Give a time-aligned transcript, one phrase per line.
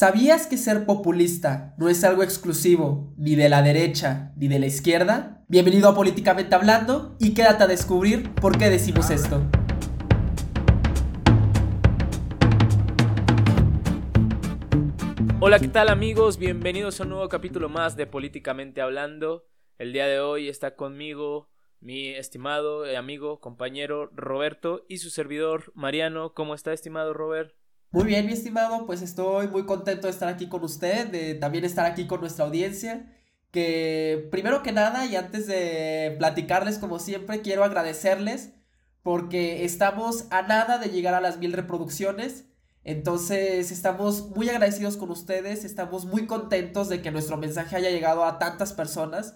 [0.00, 4.64] ¿Sabías que ser populista no es algo exclusivo ni de la derecha ni de la
[4.64, 5.44] izquierda?
[5.46, 9.42] Bienvenido a Políticamente Hablando y quédate a descubrir por qué decimos esto.
[15.38, 16.38] Hola, ¿qué tal amigos?
[16.38, 19.44] Bienvenidos a un nuevo capítulo más de Políticamente Hablando.
[19.76, 26.32] El día de hoy está conmigo mi estimado amigo, compañero Roberto y su servidor Mariano.
[26.32, 27.59] ¿Cómo está, estimado Robert?
[27.92, 31.64] Muy bien, mi estimado, pues estoy muy contento de estar aquí con usted, de también
[31.64, 33.12] estar aquí con nuestra audiencia.
[33.50, 38.52] Que primero que nada, y antes de platicarles como siempre, quiero agradecerles
[39.02, 42.44] porque estamos a nada de llegar a las mil reproducciones.
[42.84, 48.24] Entonces estamos muy agradecidos con ustedes, estamos muy contentos de que nuestro mensaje haya llegado
[48.24, 49.34] a tantas personas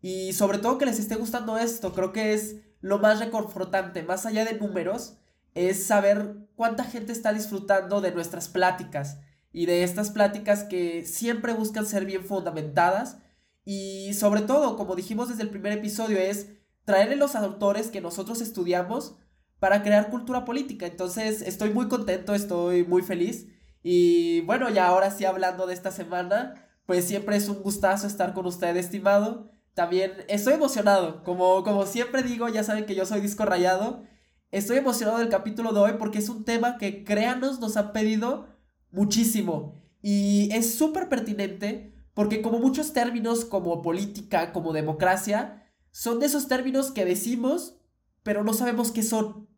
[0.00, 4.26] y sobre todo que les esté gustando esto, creo que es lo más reconfortante, más
[4.26, 5.18] allá de números,
[5.54, 9.18] es saber cuánta gente está disfrutando de nuestras pláticas
[9.52, 13.18] y de estas pláticas que siempre buscan ser bien fundamentadas
[13.64, 16.48] y sobre todo, como dijimos desde el primer episodio, es
[16.84, 19.16] traerle los autores que nosotros estudiamos
[19.58, 20.86] para crear cultura política.
[20.86, 23.48] Entonces estoy muy contento, estoy muy feliz
[23.82, 28.34] y bueno, ya ahora sí hablando de esta semana, pues siempre es un gustazo estar
[28.34, 29.50] con usted, estimado.
[29.74, 34.02] También estoy emocionado, como, como siempre digo, ya saben que yo soy disco rayado
[34.50, 38.48] Estoy emocionado del capítulo de hoy porque es un tema que, créanos, nos han pedido
[38.90, 39.80] muchísimo.
[40.02, 45.62] Y es súper pertinente porque como muchos términos como política, como democracia,
[45.92, 47.76] son de esos términos que decimos,
[48.24, 49.48] pero no sabemos qué son.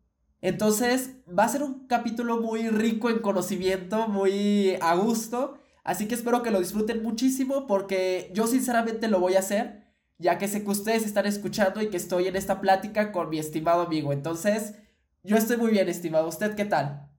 [0.41, 5.57] Entonces va a ser un capítulo muy rico en conocimiento, muy a gusto.
[5.83, 9.85] Así que espero que lo disfruten muchísimo porque yo sinceramente lo voy a hacer,
[10.19, 13.39] ya que sé que ustedes están escuchando y que estoy en esta plática con mi
[13.39, 14.13] estimado amigo.
[14.13, 14.75] Entonces,
[15.23, 16.27] yo estoy muy bien, estimado.
[16.27, 17.09] ¿Usted qué tal?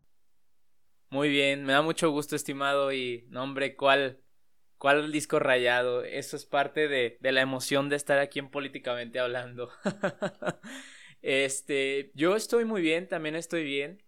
[1.10, 2.92] Muy bien, me da mucho gusto, estimado.
[2.92, 4.20] Y, no, hombre, ¿cuál,
[4.78, 6.04] cuál disco rayado?
[6.04, 9.70] Eso es parte de, de la emoción de estar aquí en Políticamente Hablando.
[11.22, 14.02] este, yo estoy muy bien, también estoy bien.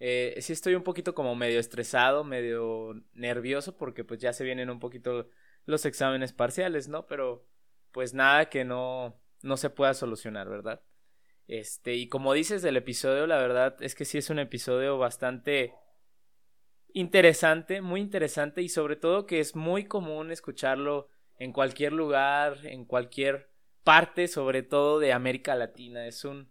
[0.00, 4.70] Eh, sí estoy un poquito como medio estresado, medio nervioso, porque pues ya se vienen
[4.70, 5.28] un poquito
[5.66, 7.06] los exámenes parciales, ¿no?
[7.06, 7.46] Pero
[7.92, 10.82] pues nada que no, no se pueda solucionar, ¿verdad?
[11.52, 15.74] Este, y como dices del episodio, la verdad es que sí es un episodio bastante
[16.94, 22.86] interesante, muy interesante y sobre todo que es muy común escucharlo en cualquier lugar, en
[22.86, 23.50] cualquier
[23.84, 26.06] parte, sobre todo de América Latina.
[26.06, 26.50] Es un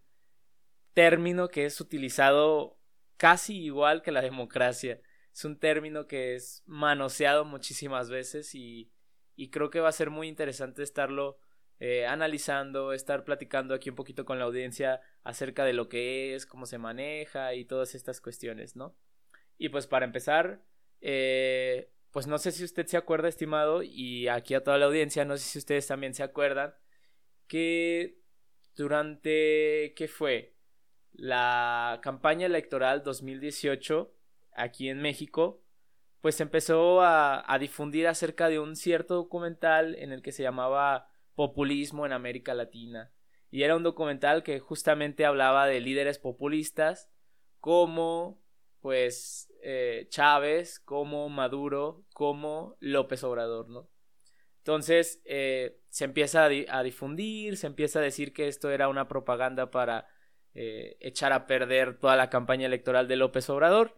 [0.94, 2.78] término que es utilizado
[3.18, 5.02] casi igual que la democracia.
[5.34, 8.92] Es un término que es manoseado muchísimas veces y,
[9.36, 11.40] y creo que va a ser muy interesante estarlo
[11.84, 16.46] eh, analizando, estar platicando aquí un poquito con la audiencia acerca de lo que es,
[16.46, 18.96] cómo se maneja y todas estas cuestiones, ¿no?
[19.58, 20.62] Y pues para empezar,
[21.02, 25.26] eh, pues no sé si usted se acuerda, estimado, y aquí a toda la audiencia,
[25.26, 26.76] no sé si ustedes también se acuerdan,
[27.48, 28.20] que
[28.76, 30.54] durante, ¿qué fue?
[31.14, 34.14] La campaña electoral 2018
[34.54, 35.64] aquí en México,
[36.22, 41.11] pues empezó a, a difundir acerca de un cierto documental en el que se llamaba
[41.36, 43.12] populismo en América Latina.
[43.50, 47.10] Y era un documental que justamente hablaba de líderes populistas
[47.60, 48.42] como
[48.80, 53.90] pues eh, Chávez, como Maduro, como López Obrador, ¿no?
[54.58, 59.72] Entonces eh, se empieza a, difundir, se empieza a decir que esto era una propaganda
[59.72, 60.08] para
[60.54, 63.98] eh, echar a perder toda la campaña electoral de López Obrador.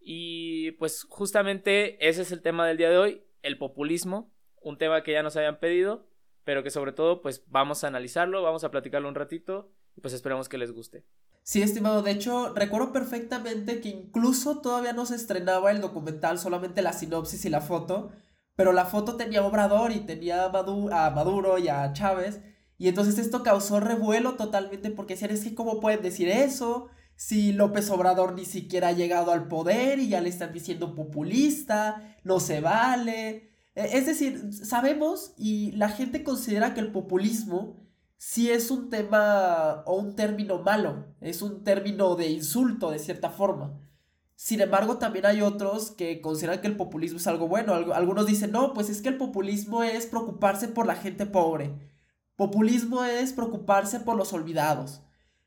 [0.00, 5.02] Y pues justamente ese es el tema del día de hoy, el populismo, un tema
[5.02, 6.06] que ya nos habían pedido
[6.46, 10.14] pero que sobre todo pues vamos a analizarlo, vamos a platicarlo un ratito y pues
[10.14, 11.04] esperamos que les guste.
[11.42, 16.82] Sí, estimado, de hecho recuerdo perfectamente que incluso todavía no se estrenaba el documental, solamente
[16.82, 18.12] la sinopsis y la foto,
[18.54, 22.40] pero la foto tenía Obrador y tenía a Maduro, y a Chávez,
[22.78, 27.52] y entonces esto causó revuelo totalmente porque decían, es que cómo pueden decir eso si
[27.52, 32.38] López Obrador ni siquiera ha llegado al poder y ya le están diciendo populista, no
[32.38, 33.55] se vale.
[33.76, 37.76] E, es decir, sabemos y la gente considera que el populismo
[38.16, 43.30] sí es un tema o un término malo, es un término de insulto de cierta
[43.30, 43.78] forma.
[44.34, 47.72] Sin embargo, también hay otros que consideran que el populismo es algo bueno.
[47.94, 51.74] Algunos dicen, no, pues es que el populismo es preocuparse por la gente pobre.
[52.36, 55.00] Populismo es preocuparse por los olvidados.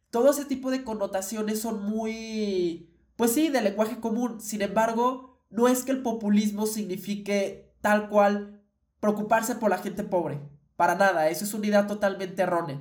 [0.10, 4.42] Todo ese tipo de connotaciones son muy, pues sí, de lenguaje común.
[4.42, 8.62] Sin embargo, no es que el populismo signifique tal cual
[9.00, 10.40] preocuparse por la gente pobre.
[10.76, 12.80] Para nada, eso es una idea totalmente errónea.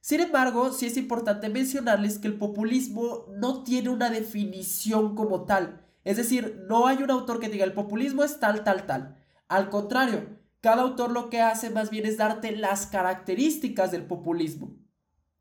[0.00, 5.86] Sin embargo, sí es importante mencionarles que el populismo no tiene una definición como tal.
[6.04, 9.16] Es decir, no hay un autor que diga el populismo es tal, tal, tal.
[9.48, 10.26] Al contrario,
[10.60, 14.76] cada autor lo que hace más bien es darte las características del populismo.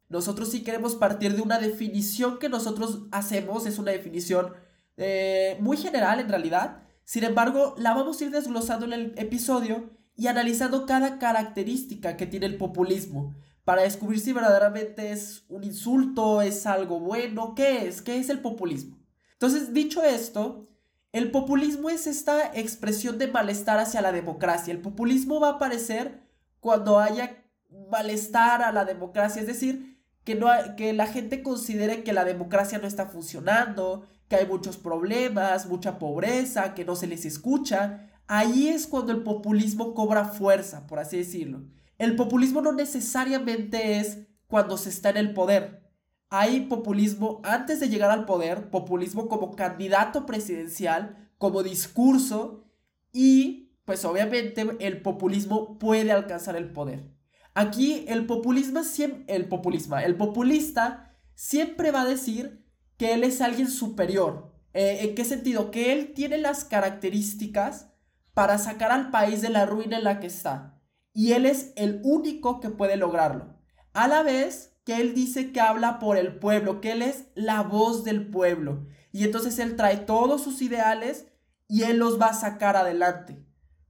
[0.10, 4.54] Nosotros sí queremos partir de una definición que nosotros hacemos, es una definición
[4.98, 6.84] eh, muy general en realidad.
[7.12, 12.26] Sin embargo, la vamos a ir desglosando en el episodio y analizando cada característica que
[12.26, 13.36] tiene el populismo
[13.66, 18.40] para descubrir si verdaderamente es un insulto, es algo bueno, qué es, qué es el
[18.40, 18.98] populismo.
[19.34, 20.70] Entonces, dicho esto,
[21.12, 24.72] el populismo es esta expresión de malestar hacia la democracia.
[24.72, 26.22] El populismo va a aparecer
[26.62, 27.44] cuando haya
[27.90, 30.48] malestar a la democracia, es decir, que, no
[30.78, 36.00] que la gente considere que la democracia no está funcionando, que hay muchos problemas, mucha
[36.00, 38.08] pobreza, que no se les escucha.
[38.28, 41.66] Ahí es cuando el populismo cobra fuerza, por así decirlo.
[41.98, 45.84] El populismo no necesariamente es cuando se está en el poder.
[46.30, 52.64] Hay populismo antes de llegar al poder, populismo como candidato presidencial, como discurso
[53.12, 57.12] y pues obviamente el populismo puede alcanzar el poder.
[57.54, 62.61] Aquí el populismo siempre, el populismo, el populista siempre va a decir
[63.02, 64.54] que él es alguien superior.
[64.76, 65.72] Eh, ¿En qué sentido?
[65.72, 67.88] Que él tiene las características
[68.36, 70.78] para sacar al país de la ruina en la que está
[71.16, 73.56] y él es el único que puede lograrlo.
[73.94, 77.64] A la vez que él dice que habla por el pueblo, que él es la
[77.64, 78.86] voz del pueblo.
[79.12, 81.26] Y entonces él trae todos sus ideales
[81.68, 83.44] y él los va a sacar adelante.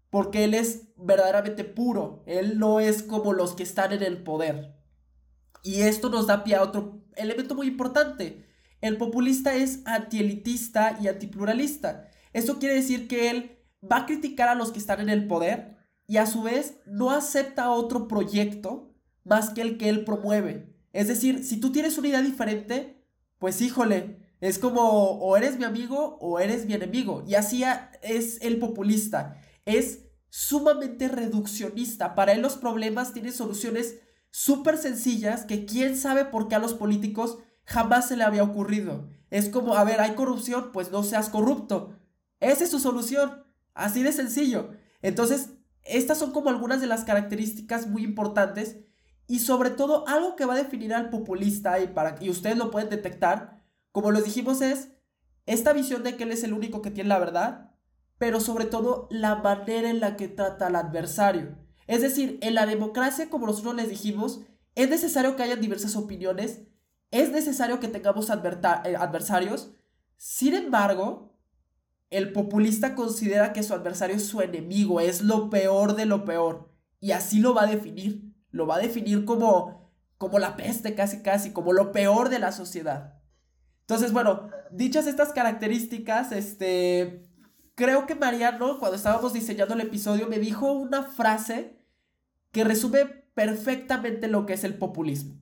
[0.10, 2.24] Porque él es verdaderamente puro.
[2.28, 4.74] Él no es como los que están en el poder.
[5.64, 8.51] Y esto nos da pie a otro elemento muy importante.
[8.82, 12.10] El populista es antielitista y antipluralista.
[12.34, 15.78] Esto quiere decir que él va a criticar a los que están en el poder,
[16.12, 18.94] y a su vez no acepta otro proyecto
[19.24, 20.76] más que el que él promueve.
[20.92, 23.02] Es decir, si tú tienes una idea diferente,
[23.40, 27.24] pues híjole, es como o eres mi amigo o eres mi enemigo.
[27.26, 27.64] Y así
[28.02, 29.40] es el populista.
[29.66, 30.00] Es
[30.30, 32.14] sumamente reduccionista.
[32.14, 34.00] Para él los problemas tienen soluciones
[34.32, 37.38] súper sencillas que quién sabe por qué a los políticos
[37.72, 39.08] jamás se le había ocurrido.
[39.30, 41.96] Es como, a ver, hay corrupción, pues no seas corrupto.
[42.40, 43.46] Esa es su solución.
[43.74, 44.72] Así de sencillo.
[45.02, 45.52] Entonces,
[45.84, 48.78] estas son como algunas de las características muy importantes
[49.28, 52.70] y sobre todo algo que va a definir al populista y, para, y ustedes lo
[52.70, 54.90] pueden detectar, como les dijimos, es
[55.46, 57.72] esta visión de que él es el único que tiene la verdad,
[58.18, 61.58] pero sobre todo la manera en la que trata al adversario.
[61.88, 64.42] Es decir, en la democracia, como nosotros les dijimos,
[64.76, 66.62] es necesario que haya diversas opiniones,
[67.12, 69.72] es necesario que tengamos eh, adversarios,
[70.18, 71.36] sin embargo,
[72.10, 76.72] el populista considera que su adversario es su enemigo, es lo peor de lo peor.
[77.00, 78.34] Y así lo va a definir.
[78.52, 82.52] Lo va a definir como, como la peste casi casi, como lo peor de la
[82.52, 83.22] sociedad.
[83.82, 87.28] Entonces, bueno, dichas estas características, este,
[87.76, 91.78] creo que Mariano, cuando estábamos diseñando el episodio, me dijo una frase
[92.52, 95.41] que resume perfectamente lo que es el populismo.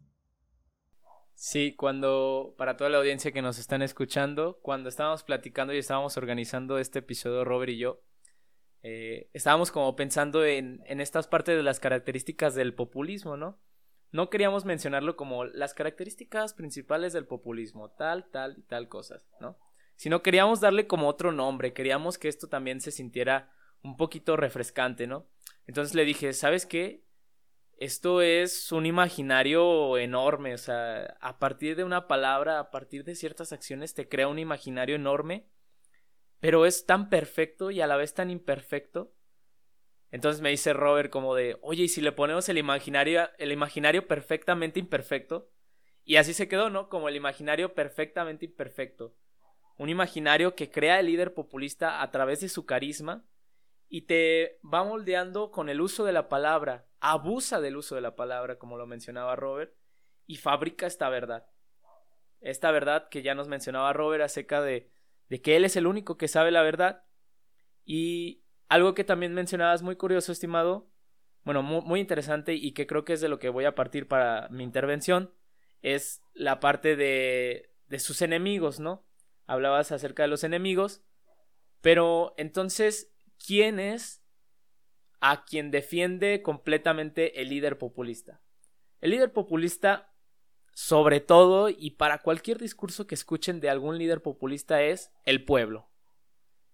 [1.42, 6.18] Sí, cuando, para toda la audiencia que nos están escuchando, cuando estábamos platicando y estábamos
[6.18, 8.04] organizando este episodio, Robert y yo,
[8.84, 13.58] eh, estábamos como pensando en, en estas partes de las características del populismo, ¿no?
[14.12, 19.58] No queríamos mencionarlo como las características principales del populismo, tal, tal y tal cosas, ¿no?
[19.96, 23.50] Sino queríamos darle como otro nombre, queríamos que esto también se sintiera
[23.82, 25.26] un poquito refrescante, ¿no?
[25.68, 27.06] Entonces le dije, ¿sabes qué?
[27.80, 33.16] Esto es un imaginario enorme, o sea, a partir de una palabra, a partir de
[33.16, 35.48] ciertas acciones te crea un imaginario enorme,
[36.42, 39.14] pero es tan perfecto y a la vez tan imperfecto.
[40.12, 44.08] Entonces me dice Robert como de, oye, ¿y si le ponemos el imaginario, el imaginario
[44.08, 45.50] perfectamente imperfecto?
[46.04, 46.90] Y así se quedó, ¿no?
[46.90, 49.16] Como el imaginario perfectamente imperfecto.
[49.78, 53.26] Un imaginario que crea el líder populista a través de su carisma
[53.90, 58.16] y te va moldeando con el uso de la palabra, abusa del uso de la
[58.16, 59.74] palabra, como lo mencionaba Robert,
[60.28, 61.48] y fabrica esta verdad.
[62.40, 64.92] Esta verdad que ya nos mencionaba Robert acerca de,
[65.28, 67.04] de que él es el único que sabe la verdad.
[67.84, 70.92] Y algo que también mencionabas muy curioso, estimado,
[71.44, 74.48] bueno, muy, interesante y que creo que es de lo que voy a partir para
[74.50, 75.34] mi intervención,
[75.82, 79.04] es la parte de, de sus enemigos, ¿no?
[79.48, 81.02] Hablabas acerca de los enemigos,
[81.82, 83.12] pero entonces
[83.46, 84.24] quién es
[85.22, 88.42] a quien defiende completamente el líder populista.
[89.02, 90.14] El líder populista,
[90.74, 95.90] sobre todo y para cualquier discurso que escuchen de algún líder populista, es el pueblo.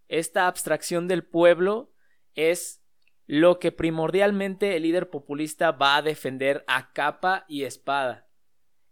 [0.08, 1.94] Esta abstracción del pueblo
[2.36, 2.84] es
[3.28, 8.28] lo que primordialmente el líder populista va a defender a capa y espada.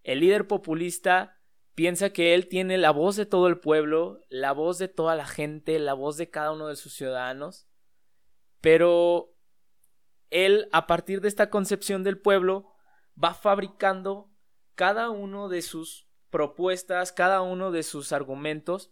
[0.03, 1.39] El líder populista
[1.75, 5.25] piensa que él tiene la voz de todo el pueblo, la voz de toda la
[5.25, 7.67] gente, la voz de cada uno de sus ciudadanos,
[8.61, 9.35] pero
[10.29, 12.71] él, a partir de esta concepción del pueblo,
[13.21, 14.31] va fabricando
[14.75, 18.91] cada uno de sus propuestas, cada uno de sus argumentos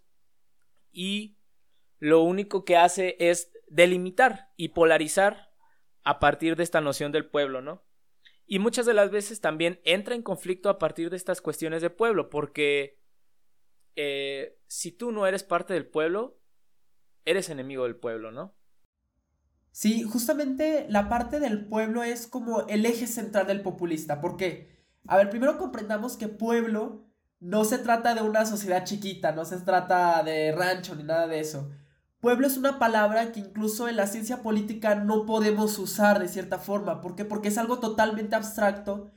[0.91, 1.37] y
[1.97, 5.51] lo único que hace es delimitar y polarizar
[6.03, 7.83] a partir de esta noción del pueblo, ¿no?
[8.51, 11.89] Y muchas de las veces también entra en conflicto a partir de estas cuestiones de
[11.89, 12.99] pueblo, porque
[13.95, 16.37] eh, si tú no eres parte del pueblo,
[17.23, 18.53] eres enemigo del pueblo, ¿no?
[19.71, 24.19] Sí, justamente la parte del pueblo es como el eje central del populista.
[24.19, 24.83] ¿Por qué?
[25.07, 27.05] A ver, primero comprendamos que pueblo
[27.39, 31.39] no se trata de una sociedad chiquita, no se trata de rancho ni nada de
[31.39, 31.71] eso.
[32.21, 36.59] Pueblo es una palabra que incluso en la ciencia política no podemos usar de cierta
[36.59, 37.01] forma.
[37.01, 37.25] ¿Por qué?
[37.25, 39.11] Porque es algo totalmente abstracto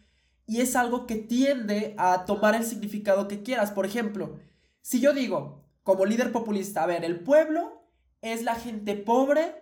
[0.46, 3.72] y es algo que tiende a tomar el significado que quieras.
[3.72, 4.38] Por ejemplo,
[4.80, 7.86] si yo digo, como líder populista, a ver, el pueblo
[8.22, 9.54] es la gente pobre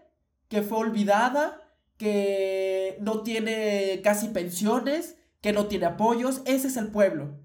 [0.47, 1.61] que fue olvidada,
[1.97, 7.41] que no tiene casi pensiones, que no tiene apoyos, ese es el pueblo.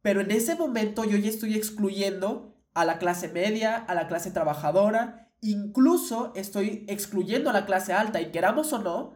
[0.00, 4.30] Pero en ese momento yo ya estoy excluyendo a la clase media, a la clase
[4.30, 9.12] trabajadora, incluso estoy excluyendo a la clase alta y queramos o no,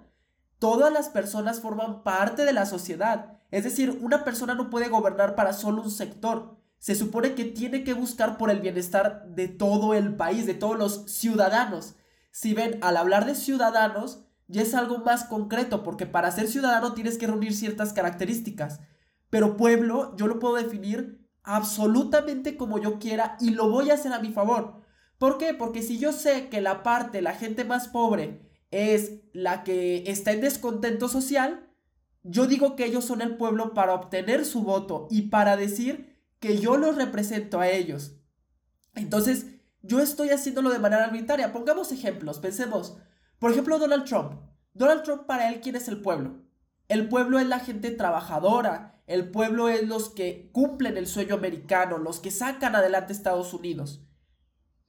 [0.59, 3.39] todas las personas forman parte de la sociedad.
[3.51, 6.57] Es decir, una persona no puede gobernar para solo un sector.
[6.79, 10.77] Se supone que tiene que buscar por el bienestar de todo el país, de todos
[10.77, 11.95] los ciudadanos.
[12.33, 16.93] Si ven, al hablar de ciudadanos, ya es algo más concreto, porque para ser ciudadano
[16.93, 18.81] tienes que reunir ciertas características.
[19.31, 24.13] Pero pueblo, yo lo puedo definir absolutamente como yo quiera y lo voy a hacer
[24.13, 24.83] a mi favor.
[25.17, 25.55] ¿Por qué?
[25.55, 30.33] Porque si yo sé que la parte, la gente más pobre, es la que está
[30.33, 31.71] en descontento social,
[32.25, 36.59] yo digo que ellos son el pueblo para obtener su voto y para decir que
[36.59, 38.17] yo los represento a ellos.
[38.95, 39.47] Entonces,
[39.83, 41.53] yo estoy haciéndolo de manera arbitraria.
[41.53, 42.99] Pongamos ejemplos, pensemos.
[43.39, 44.33] Por ejemplo, Donald Trump.
[44.75, 46.43] Donald Trump para él, ¿quién es el pueblo?
[46.89, 51.99] El pueblo es la gente trabajadora, el pueblo es los que cumplen el sueño americano,
[51.99, 54.05] los que sacan adelante Estados Unidos.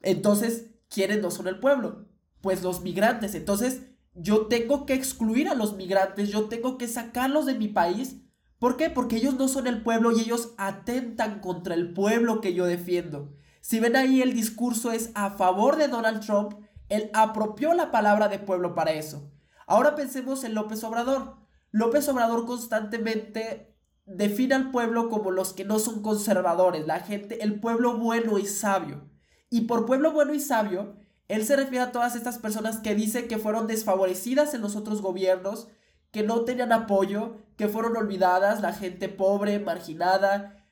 [0.01, 2.07] Entonces, ¿quiénes no son el pueblo?
[2.41, 3.35] Pues los migrantes.
[3.35, 3.81] Entonces,
[4.13, 8.17] yo tengo que excluir a los migrantes, yo tengo que sacarlos de mi país.
[8.59, 8.89] ¿Por qué?
[8.89, 13.35] Porque ellos no son el pueblo y ellos atentan contra el pueblo que yo defiendo.
[13.61, 16.53] Si ven ahí el discurso es a favor de Donald Trump,
[16.89, 19.31] él apropió la palabra de pueblo para eso.
[19.67, 21.46] Ahora pensemos en López Obrador.
[21.71, 27.59] López Obrador constantemente define al pueblo como los que no son conservadores, la gente, el
[27.59, 29.09] pueblo bueno y sabio.
[29.49, 30.95] Y por pueblo bueno y sabio,
[31.27, 35.01] él se refiere a todas estas personas que dice que fueron desfavorecidas en los otros
[35.01, 35.67] gobiernos,
[36.11, 40.63] que no tenían apoyo, que fueron olvidadas, la gente pobre, marginada,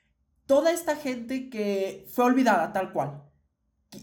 [0.46, 3.24] toda esta gente que fue olvidada tal cual.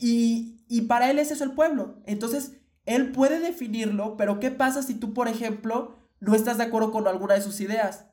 [0.00, 2.02] Y, y para él es el pueblo.
[2.06, 2.52] Entonces,
[2.84, 7.07] él puede definirlo, pero ¿qué pasa si tú, por ejemplo, no estás de acuerdo con
[7.07, 8.07] alguna de sus ideas?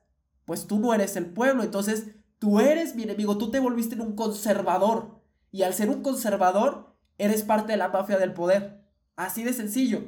[0.49, 2.07] pues tú no eres el pueblo, entonces
[2.39, 5.21] tú eres mi enemigo, tú te volviste en un conservador.
[5.51, 8.83] Y al ser un conservador, eres parte de la mafia del poder.
[9.15, 10.01] Así de sencillo.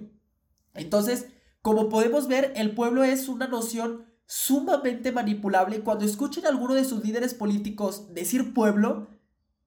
[0.73, 1.27] Entonces,
[1.61, 5.81] como podemos ver, el pueblo es una noción sumamente manipulable.
[5.81, 9.09] Cuando escuchen a alguno de sus líderes políticos decir pueblo,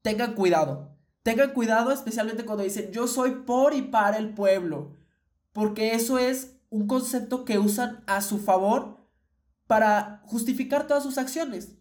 [0.03, 0.97] tengan cuidado.
[1.23, 4.97] Tengan cuidado especialmente cuando dicen yo soy por y para el pueblo.
[5.53, 8.99] Porque eso es un concepto que usan a su favor
[9.69, 11.77] para justificar todas sus acciones.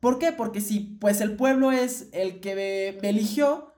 [0.00, 0.32] ¿Por qué?
[0.32, 3.74] Porque si pues el pueblo es el que me, eligió,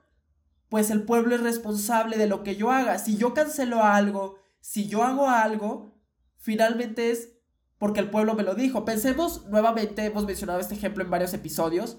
[0.69, 2.99] pues el pueblo es responsable de lo que yo haga.
[2.99, 5.99] Si yo cancelo algo, si yo hago algo,
[6.37, 7.33] finalmente es
[7.77, 8.85] porque el pueblo me lo dijo.
[8.85, 11.97] Pensemos nuevamente, hemos mencionado este ejemplo en varios episodios,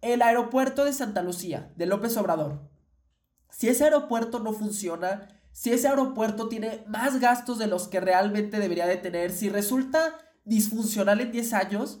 [0.00, 2.68] el aeropuerto de Santa Lucía, de López Obrador.
[3.50, 8.58] Si ese aeropuerto no funciona, si ese aeropuerto tiene más gastos de los que realmente
[8.58, 12.00] debería de tener, si resulta disfuncional en 10 años,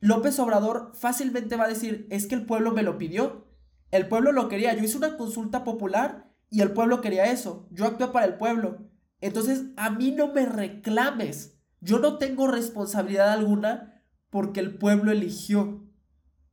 [0.00, 3.46] López Obrador fácilmente va a decir, es que el pueblo me lo pidió,
[3.90, 7.86] el pueblo lo quería, yo hice una consulta popular y el pueblo quería eso, yo
[7.86, 8.90] actué para el pueblo.
[9.20, 15.86] Entonces, a mí no me reclames, yo no tengo responsabilidad alguna porque el pueblo eligió.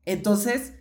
[0.05, 0.75] Entonces,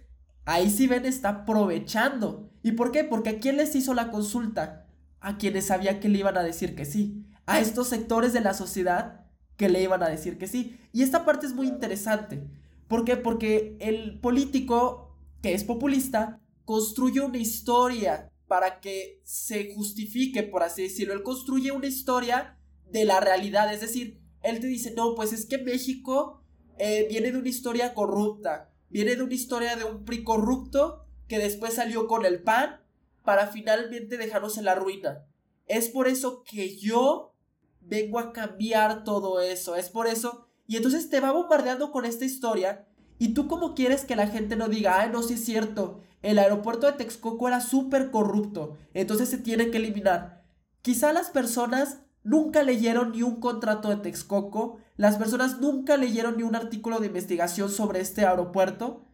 [0.44, 2.50] ahí sí ven está aprovechando.
[2.62, 3.04] ¿Y por qué?
[3.04, 4.87] Porque quién les hizo la consulta?
[5.20, 7.24] A quienes sabía que le iban a decir que sí.
[7.46, 10.78] A estos sectores de la sociedad que le iban a decir que sí.
[10.92, 12.42] Y esta parte es muy interesante.
[12.86, 13.16] ¿Por qué?
[13.16, 20.82] Porque el político que es populista construye una historia para que se justifique, por así
[20.82, 21.14] decirlo.
[21.14, 22.58] Él construye una historia
[22.90, 23.72] de la realidad.
[23.72, 26.42] Es decir, él te dice, no, pues es que México
[26.78, 28.70] eh, viene de una historia corrupta.
[28.90, 32.80] viene de una historia de un PRI corrupto que después salió con el PAN
[33.28, 35.26] para finalmente dejarnos en la ruina.
[35.66, 37.34] Es por eso que yo
[37.82, 39.76] vengo a cambiar todo eso.
[39.76, 40.48] Es por eso.
[40.66, 42.88] Y entonces te va bombardeando con esta historia.
[43.18, 46.00] Y tú como quieres que la gente no diga, ay, no, sí es cierto.
[46.22, 48.78] El aeropuerto de Texcoco era súper corrupto.
[48.94, 50.46] Entonces se tiene que eliminar.
[50.80, 54.78] Quizá las personas nunca leyeron ni un contrato de Texcoco.
[54.96, 59.04] Las personas nunca leyeron ni un artículo de investigación sobre este aeropuerto.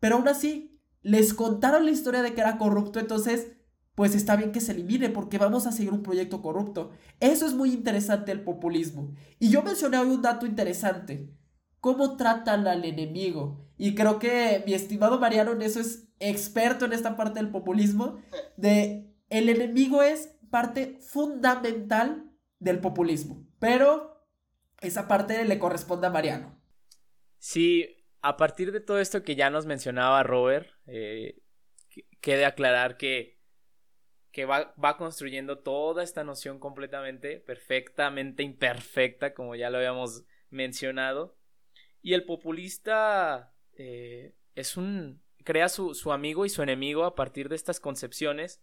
[0.00, 0.75] Pero aún así,
[1.06, 2.98] les contaron la historia de que era corrupto.
[2.98, 3.52] Entonces
[3.96, 6.90] pues está bien que se elimine porque vamos a seguir un proyecto corrupto.
[7.18, 9.14] Eso es muy interesante el populismo.
[9.38, 11.32] Y yo mencioné hoy un dato interesante.
[11.80, 13.66] ¿Cómo tratan al enemigo?
[13.78, 18.18] Y creo que mi estimado Mariano en eso es experto en esta parte del populismo.
[18.58, 23.46] De el enemigo es parte fundamental del populismo.
[23.58, 24.28] Pero
[24.82, 26.60] esa parte le corresponde a Mariano.
[27.38, 27.86] Sí,
[28.20, 31.38] a partir de todo esto que ya nos mencionaba Robert, eh,
[32.20, 33.36] quede aclarar que
[34.36, 41.38] que va, construyendo toda esta noción completamente, perfectamente imperfecta, como ya lo habíamos mencionado.
[42.02, 45.22] Y el populista eh, es un.
[45.42, 48.60] crea su, su amigo y su enemigo a partir de estas concepciones.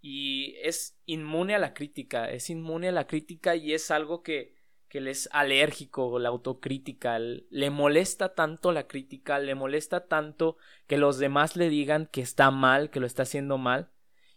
[0.00, 2.30] Y es inmune a la crítica.
[2.30, 4.55] Es inmune a la crítica y es algo que,
[4.96, 7.18] que le es alérgico, la autocrítica.
[7.18, 12.50] Le molesta tanto la crítica, le molesta tanto que los demás le digan que está
[12.50, 13.90] mal, que lo está haciendo mal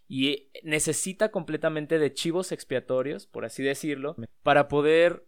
[0.06, 5.26] y necesita completamente de chivos expiatorios, por así decirlo, para poder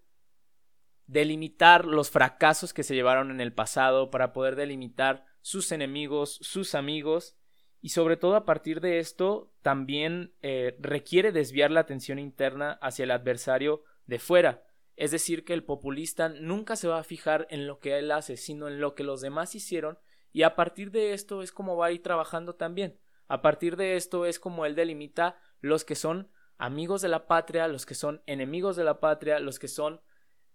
[1.06, 6.74] delimitar los fracasos que se llevaron en el pasado, para poder delimitar sus enemigos, sus
[6.74, 7.38] amigos,
[7.80, 13.04] y sobre todo a partir de esto también eh, requiere desviar la atención interna hacia
[13.04, 14.62] el adversario de fuera.
[15.02, 18.36] Es decir, que el populista nunca se va a fijar en lo que él hace,
[18.36, 19.98] sino en lo que los demás hicieron,
[20.32, 23.00] y a partir de esto es como va a ir trabajando también.
[23.26, 27.66] A partir de esto es como él delimita los que son amigos de la patria,
[27.66, 30.00] los que son enemigos de la patria, los que son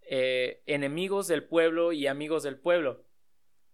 [0.03, 3.03] eh, enemigos del pueblo y amigos del pueblo.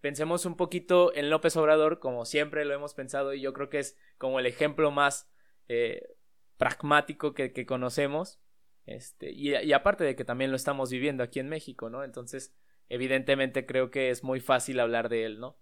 [0.02, 3.78] Pensemos un poquito en López Obrador, como siempre lo hemos pensado, y yo creo que
[3.78, 5.32] es como el ejemplo más
[5.68, 6.16] eh,
[6.58, 8.40] pragmático que, conocemos.
[8.86, 12.04] Este, y, aparte de que también lo estamos viviendo aquí en México, ¿no?
[12.04, 12.54] Entonces,
[12.90, 15.58] evidentemente creo que es muy fácil hablar de él, ¿no?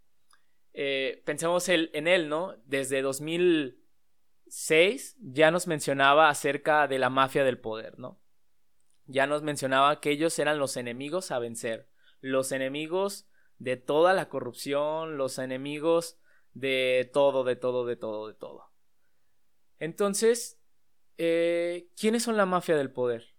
[0.74, 2.56] eh, pensemos en él, ¿no?
[2.66, 8.22] Desde 2006 ya nos mencionaba acerca de la mafia del poder, ¿no?
[9.06, 11.90] Ya nos mencionaba que ellos eran los enemigos a vencer,
[12.22, 16.18] los enemigos de toda la corrupción, los enemigos
[16.54, 18.72] de todo, de todo, de todo, de todo.
[19.80, 20.61] Entonces,
[21.18, 23.36] eh, ¿quiénes son la mafia del poder?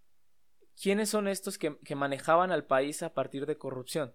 [0.80, 4.14] ¿Quiénes son estos que manejaban al país a partir de corrupción?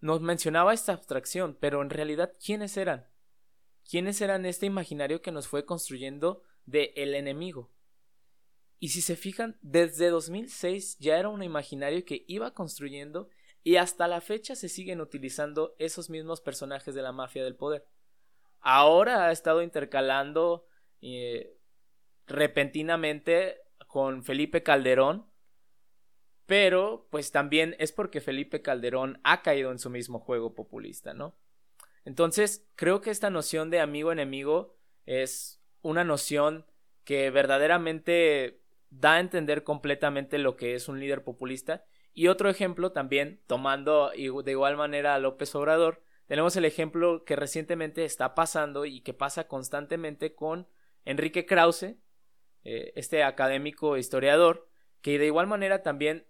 [0.00, 3.08] Nos mencionaba esta abstracción, pero en realidad, ¿quiénes eran?
[3.88, 7.72] ¿Quiénes eran este imaginario que nos fue construyendo de el enemigo?
[8.78, 13.30] Y si se fijan, desde 2006 ya era un imaginario que iba construyendo
[13.62, 17.86] y hasta la fecha se siguen utilizando esos mismos personajes de la mafia del poder.
[18.60, 20.66] Ahora ha estado intercalando
[21.00, 21.55] eh,
[22.26, 25.26] repentinamente con Felipe Calderón
[26.46, 31.36] pero pues también es porque Felipe Calderón ha caído en su mismo juego populista, ¿no?
[32.04, 36.64] Entonces, creo que esta noción de amigo-enemigo es una noción
[37.02, 41.84] que verdaderamente da a entender completamente lo que es un líder populista.
[42.14, 47.34] Y otro ejemplo también, tomando de igual manera a López Obrador, tenemos el ejemplo que
[47.34, 50.68] recientemente está pasando y que pasa constantemente con
[51.04, 51.96] Enrique Krause,
[52.68, 54.68] eh, este académico historiador,
[55.00, 56.26] que de igual manera también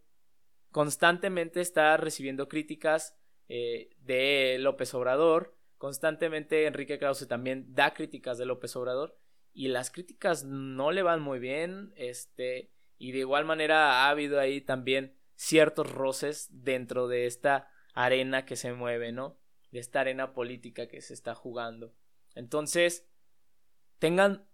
[0.71, 3.17] constantemente está recibiendo críticas
[3.49, 9.17] eh, de López Obrador, constantemente Enrique Krause también da críticas de López Obrador
[9.55, 14.39] y las críticas no le van muy bien, este, y de igual manera ha habido
[14.39, 19.39] ahí también ciertos roces dentro de esta arena que se mueve, ¿no?
[19.71, 21.95] De esta arena política que se está jugando.
[22.35, 23.09] Entonces,
[23.99, 24.46] tengan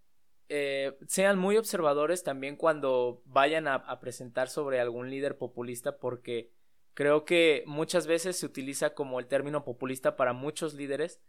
[0.55, 6.53] eh, sean muy observadores también cuando vayan a, presentar sobre algún líder populista porque
[6.93, 11.23] creo que muchas veces se utiliza como el término populista para muchos líderes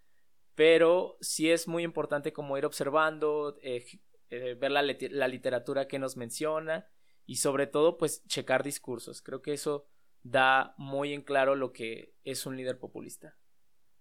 [0.55, 3.86] pero sí es muy importante como ir observando eh,
[4.29, 6.86] eh, ver la, la, literatura que nos menciona
[7.25, 9.21] y sobre todo pues checar discursos.
[9.21, 9.88] Creo que eso
[10.21, 13.38] da muy en claro lo que es un líder populista.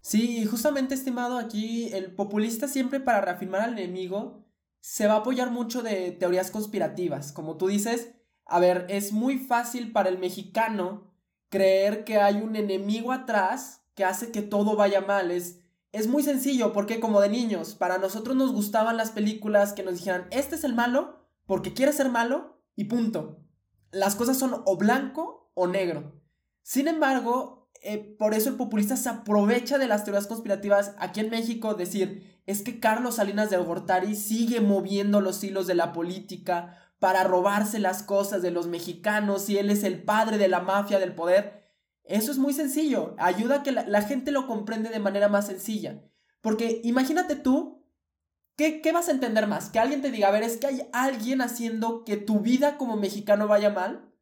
[0.01, 4.45] Sí, justamente estimado aquí el populista siempre para reafirmar al enemigo
[4.83, 7.31] se va a apoyar mucho de teorías conspirativas.
[7.33, 8.11] Como tú dices,
[8.45, 11.15] a ver, es muy fácil para el mexicano
[11.49, 15.31] creer que hay un enemigo atrás que hace que todo vaya mal.
[15.31, 15.61] Es,
[15.93, 19.95] es muy sencillo, porque como de niños, para nosotros nos gustaban las películas que nos
[19.95, 23.39] dijeran, este es el malo, porque quiere ser malo, y punto.
[23.93, 26.21] Las cosas son o blanco o negro.
[26.63, 31.31] Sin embargo, eh, por eso el populista se aprovecha de las teorías conspirativas aquí en
[31.31, 36.79] México, decir, es que Carlos Salinas de Gortari sigue moviendo los hilos de la política
[36.99, 41.01] para robarse las cosas de los mexicanos y él es el padre de la mafia
[41.01, 41.63] del poder.
[42.05, 46.05] Eso es muy sencillo, ayuda a que la, gente lo comprende de manera más sencilla.
[46.41, 47.85] Porque imagínate tú,
[48.57, 49.71] ¿qué, ¿qué vas a entender más?
[49.71, 52.97] Que alguien te diga, a ver, es que hay alguien haciendo que tu vida como
[52.97, 54.13] mexicano vaya mal,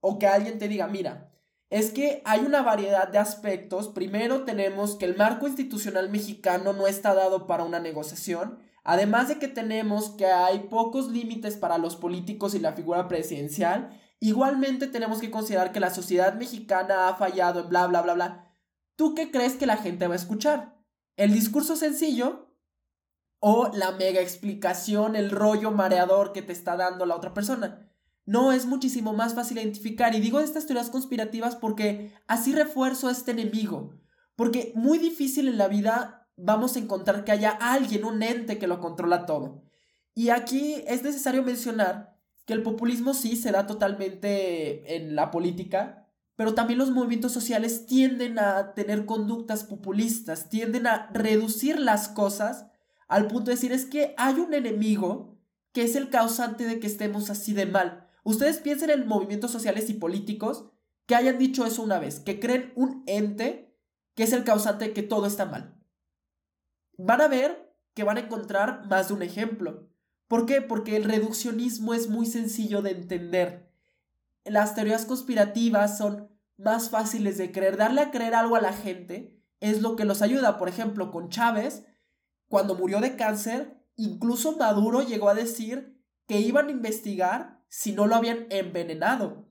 [0.00, 1.32] o que alguien te diga, mira,
[1.70, 3.88] es que hay una variedad de aspectos.
[3.88, 8.58] Primero tenemos que el marco institucional mexicano no está dado para una negociación.
[8.84, 14.00] Además de que tenemos que hay pocos límites para los políticos y la figura presidencial.
[14.20, 18.54] Igualmente tenemos que considerar que la sociedad mexicana ha fallado en bla bla bla bla.
[18.94, 20.78] ¿Tú qué crees que la gente va a escuchar?
[21.16, 22.54] ¿El discurso sencillo?
[23.40, 27.92] ¿O la mega explicación, el rollo mareador que te está dando la otra persona?
[28.26, 30.14] No, es muchísimo más fácil identificar.
[30.14, 33.94] Y digo estas teorías conspirativas porque así refuerzo a este enemigo.
[34.34, 38.66] Porque muy difícil en la vida vamos a encontrar que haya alguien, un ente que
[38.66, 39.62] lo controla todo.
[40.14, 46.06] Y aquí es necesario mencionar que el populismo sí se da totalmente en la política,
[46.36, 52.66] pero también los movimientos sociales tienden a tener conductas populistas, tienden a reducir las cosas
[53.08, 55.38] al punto de decir es que hay un enemigo
[55.72, 58.05] que es el causante de que estemos así de mal.
[58.26, 60.66] Ustedes piensen en movimientos sociales y políticos
[61.06, 63.72] que hayan dicho eso una vez, que creen un ente
[64.16, 65.80] que es el causante de que todo está mal.
[66.98, 69.88] Van a ver que van a encontrar más de un ejemplo.
[70.26, 70.60] ¿Por qué?
[70.60, 73.72] Porque el reduccionismo es muy sencillo de entender.
[74.44, 77.76] Las teorías conspirativas son más fáciles de creer.
[77.76, 80.58] Darle a creer algo a la gente es lo que los ayuda.
[80.58, 81.84] Por ejemplo, con Chávez,
[82.48, 88.06] cuando murió de cáncer, incluso Maduro llegó a decir que iban a investigar si no
[88.06, 89.48] lo habían envenenado.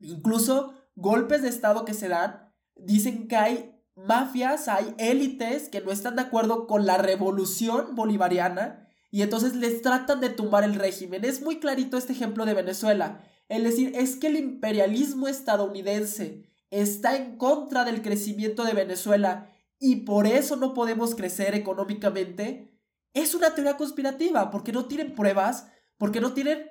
[0.00, 5.90] Incluso golpes de Estado que se dan dicen que hay mafias, hay élites que no
[5.90, 11.24] están de acuerdo con la revolución bolivariana y entonces les tratan de tumbar el régimen.
[11.24, 13.24] Es muy clarito este ejemplo de Venezuela.
[13.48, 19.96] Es decir, es que el imperialismo estadounidense está en contra del crecimiento de Venezuela y
[19.96, 22.78] por eso no podemos crecer económicamente.
[23.14, 26.70] Es una teoría conspirativa porque no tienen pruebas, porque no tienen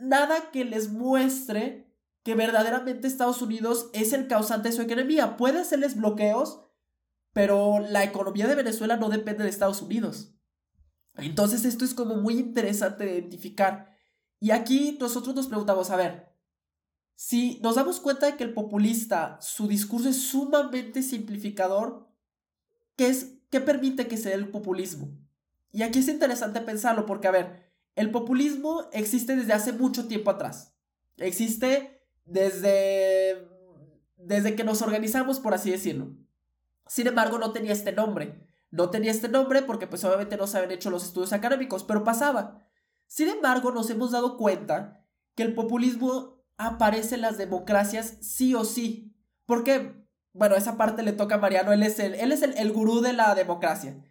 [0.00, 1.84] nada que les muestre
[2.22, 5.36] que verdaderamente Estados Unidos es el causante de su economía.
[5.36, 6.60] Puede hacerles bloqueos,
[7.32, 10.34] pero la economía de Venezuela no depende de Estados Unidos.
[11.16, 13.94] Entonces esto es como muy interesante de identificar.
[14.40, 16.34] Y aquí nosotros nos preguntamos, a ver,
[17.14, 22.08] si nos damos cuenta de que el populista, su discurso es sumamente simplificador,
[22.96, 25.16] ¿qué, es, qué permite que sea el populismo?
[25.70, 27.63] Y aquí es interesante pensarlo porque, a ver,
[27.96, 30.74] el populismo existe desde hace mucho tiempo atrás.
[31.16, 33.48] Existe desde,
[34.16, 36.12] desde que nos organizamos, por así decirlo.
[36.86, 38.48] Sin embargo, no tenía este nombre.
[38.70, 42.02] No tenía este nombre porque pues obviamente no se habían hecho los estudios académicos, pero
[42.02, 42.66] pasaba.
[43.06, 48.64] Sin embargo, nos hemos dado cuenta que el populismo aparece en las democracias sí o
[48.64, 49.14] sí.
[49.46, 52.72] Porque, bueno, esa parte le toca a Mariano, él es el, él es el, el
[52.72, 54.02] gurú de la democracia.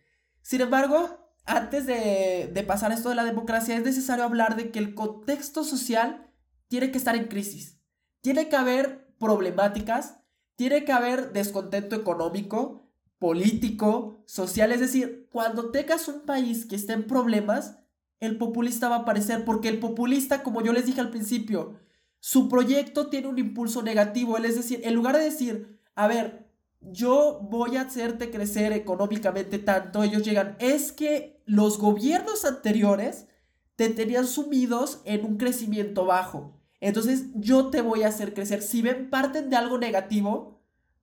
[0.41, 4.95] Sin embargo, antes de, pasar esto de la democracia, es necesario hablar de que el
[4.95, 6.29] contexto social
[6.67, 7.79] tiene que estar en crisis.
[8.21, 10.19] Tiene que haber problemáticas,
[10.56, 14.71] tiene que haber descontento económico, político, social.
[14.71, 17.79] Es decir, cuando tengas un país que esté en problemas,
[18.19, 21.79] el populista va a aparecer, porque el populista, como yo les dije al principio,
[22.19, 24.38] su proyecto tiene un impulso negativo.
[24.38, 29.60] Él es decir, en lugar de decir, a ver, yo voy a hacerte crecer económicamente
[29.60, 33.27] tanto, ellos llegan, es que los gobiernos anteriores
[33.75, 36.53] te tenían sumidos en un crecimiento bajo.
[36.79, 38.62] Entonces yo te voy a hacer crecer.
[38.62, 40.62] Si ven, parten de algo negativo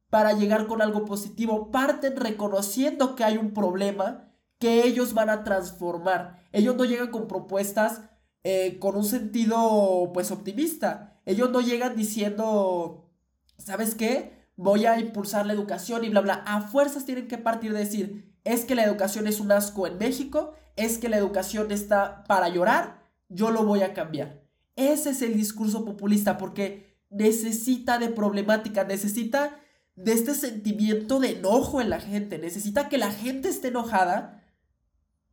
[0.08, 5.44] para llegar con algo positivo, parten reconociendo que hay un problema que ellos van a
[5.44, 6.44] transformar.
[6.52, 8.02] Ellos no llegan con propuestas
[8.44, 11.20] eh, con un sentido pues optimista.
[11.24, 13.10] Ellos no llegan diciendo,
[13.58, 14.40] ¿sabes qué?
[14.60, 16.34] voy a impulsar la educación y bla, bla.
[16.46, 19.98] A fuerzas tienen que partir de decir, es que la educación es un asco en
[19.98, 24.42] México, es que la educación está para llorar, yo lo voy a cambiar.
[24.76, 29.60] Ese es el discurso populista porque necesita de problemática, necesita
[29.96, 34.44] de este sentimiento de enojo en la gente, necesita que la gente esté enojada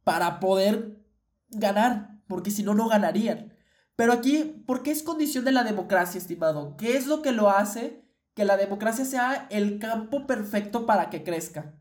[0.03, 1.03] para poder
[1.49, 3.53] ganar, porque si no, no ganarían.
[3.95, 6.75] Pero aquí, ¿por qué es condición de la democracia, estimado?
[6.77, 8.07] ¿Qué es lo que lo hace?
[8.37, 11.73] que la democracia sea el campo perfecto para que crezca.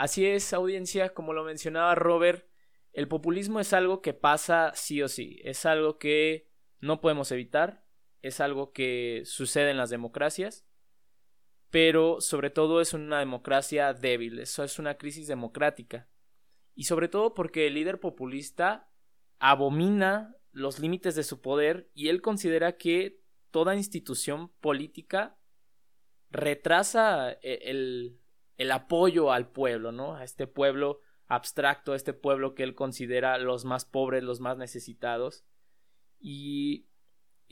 [0.00, 2.48] Así es, audiencia, como lo mencionaba Robert,
[2.94, 7.84] el populismo es algo que pasa sí o sí, es algo que no podemos evitar,
[8.22, 10.64] es algo que sucede en las democracias,
[11.68, 16.08] pero sobre todo es una democracia débil, eso es una crisis democrática.
[16.74, 18.90] Y sobre todo porque el líder populista
[19.38, 25.36] abomina los límites de su poder y él considera que toda institución política
[26.30, 28.19] retrasa eh, el,
[28.60, 30.16] el apoyo al pueblo, ¿no?
[30.16, 34.58] A este pueblo abstracto, a este pueblo que él considera los más pobres, los más
[34.58, 35.46] necesitados.
[36.20, 36.86] Y,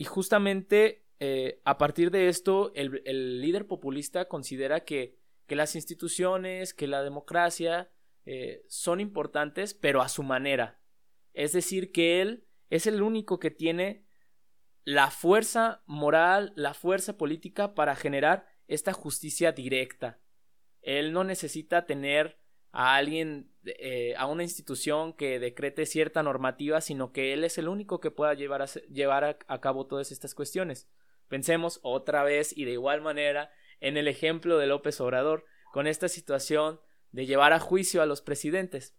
[0.05, 5.17] justamente eh, a partir de esto, el, líder populista considera que,
[5.47, 7.91] que, las instituciones, que la democracia
[8.25, 10.79] eh, son importantes, pero a su manera.
[11.33, 14.05] Es decir, que él es el único que tiene
[14.83, 20.19] la fuerza moral, la fuerza política para generar esta justicia directa.
[20.81, 22.37] Él no necesita tener
[22.71, 27.67] a alguien, eh, a una institución que decrete cierta normativa, sino que él es el
[27.67, 30.89] único que pueda llevar a, llevar a, cabo todas estas cuestiones.
[31.27, 36.09] Pensemos otra vez y de igual manera en el ejemplo de López Obrador, con esta
[36.09, 36.79] situación
[37.11, 38.95] de llevar a juicio a los presidentes.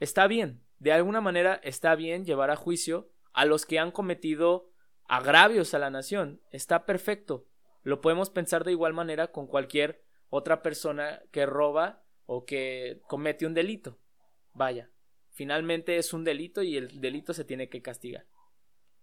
[0.00, 4.70] Está bien, de alguna manera está bien llevar a juicio a los que han cometido
[5.08, 6.40] agravios a la nación.
[6.50, 7.46] Está perfecto.
[7.82, 13.46] Lo podemos pensar de igual manera con cualquier otra persona que roba o que comete
[13.46, 13.98] un delito.
[14.52, 14.90] Vaya,
[15.30, 18.26] finalmente es un delito y el delito se tiene que castigar.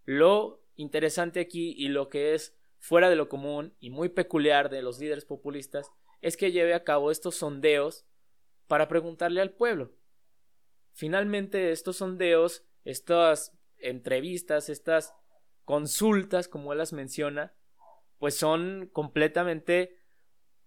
[0.03, 4.81] Lo interesante aquí y lo que es fuera de lo común y muy peculiar de
[4.81, 8.05] los líderes populistas es que lleve a cabo estos sondeos
[8.67, 9.93] para preguntarle al pueblo.
[10.93, 15.13] Finalmente estos sondeos, estas entrevistas, estas
[15.63, 17.53] consultas, como él las menciona,
[18.19, 19.97] pues son completamente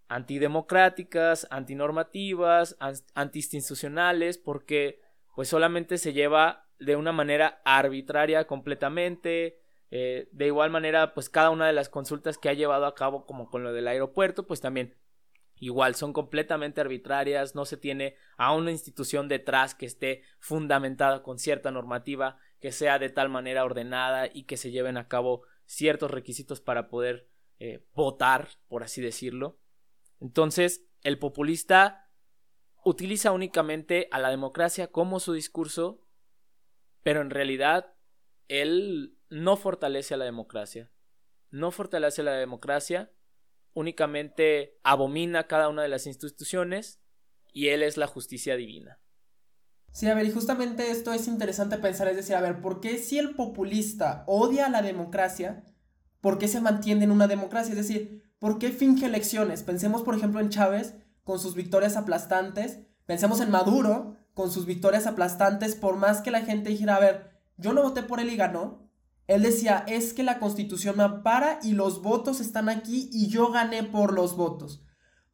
[0.09, 2.77] antidemocráticas, antinormativas,
[3.15, 5.01] antiinstitucionales, porque
[5.35, 9.61] pues solamente se lleva de una manera arbitraria completamente.
[9.91, 13.27] Eh, de igual manera, pues cada una de las consultas que ha llevado a cabo,
[13.27, 14.97] como con lo del aeropuerto, pues también
[15.61, 21.39] igual son completamente arbitrarias, no se tiene a una institución detrás que esté fundamentada con
[21.39, 26.11] cierta normativa, que sea de tal manera ordenada y que se lleven a cabo ciertos
[26.11, 29.59] requisitos para poder eh, votar, por así decirlo.
[30.21, 32.11] Entonces, el populista
[32.85, 36.05] utiliza únicamente a la democracia como su discurso,
[37.03, 37.95] pero en realidad
[38.49, 40.91] él no fortalece a la democracia.
[41.51, 43.13] No fortalece a la democracia,
[43.75, 47.01] únicamente abomina cada una de las instituciones
[47.53, 49.01] y él es la justicia divina.
[49.93, 52.99] Sí, a ver, y justamente esto es interesante pensar, es decir, a ver, ¿por qué
[52.99, 55.65] si el populista odia a la democracia,
[56.21, 57.73] por qué se mantiene en una democracia?
[57.73, 59.63] Es decir, ¿Por qué finge elecciones?
[59.63, 62.81] Pensemos, por ejemplo, en Chávez con sus victorias aplastantes.
[63.07, 65.75] Pensemos en Maduro con sus victorias aplastantes.
[65.75, 68.89] Por más que la gente dijera, a ver, yo no voté por él y ganó.
[69.27, 73.51] Él decía, es que la constitución me ampara y los votos están aquí y yo
[73.51, 74.83] gané por los votos.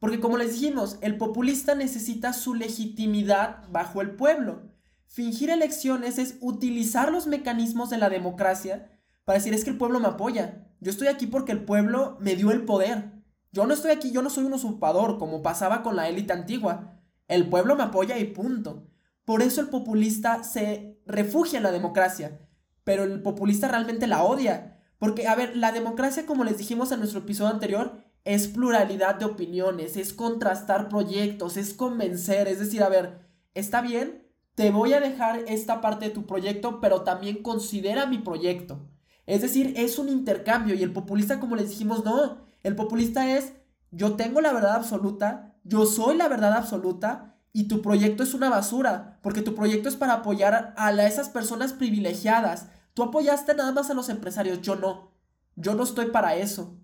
[0.00, 4.72] Porque como les dijimos, el populista necesita su legitimidad bajo el pueblo.
[5.06, 8.90] Fingir elecciones es utilizar los mecanismos de la democracia
[9.24, 10.66] para decir, es que el pueblo me apoya.
[10.84, 13.10] Yo estoy aquí porque el pueblo me dio el poder.
[13.52, 17.00] Yo no estoy aquí, yo no soy un usurpador, como pasaba con la élite antigua.
[17.26, 18.86] El pueblo me apoya y punto.
[19.24, 22.38] Por eso el populista se refugia en la democracia.
[22.84, 24.78] Pero el populista realmente la odia.
[24.98, 29.24] Porque, a ver, la democracia, como les dijimos en nuestro episodio anterior, es pluralidad de
[29.24, 33.20] opiniones, es contrastar proyectos, es convencer, es decir, a ver,
[33.54, 38.18] está bien, te voy a dejar esta parte de tu proyecto, pero también considera mi
[38.18, 38.90] proyecto.
[39.26, 42.44] Es decir, es un intercambio y el populista, como les dijimos, no.
[42.62, 43.52] El populista es,
[43.90, 48.50] yo tengo la verdad absoluta, yo soy la verdad absoluta y tu proyecto es una
[48.50, 52.66] basura, porque tu proyecto es para apoyar a, esas personas privilegiadas.
[52.94, 55.12] Tú apoyaste nada más a los empresarios, yo no.
[55.56, 56.76] Yo no estoy para eso.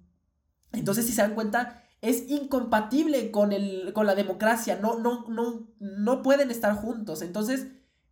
[0.72, 4.78] Entonces, si se dan cuenta, es incompatible con, el, con la democracia.
[4.80, 7.20] No, no, no, no pueden estar juntos.
[7.22, 7.66] Entonces,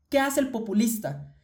[0.08, 1.37] ¿qué hace el populista?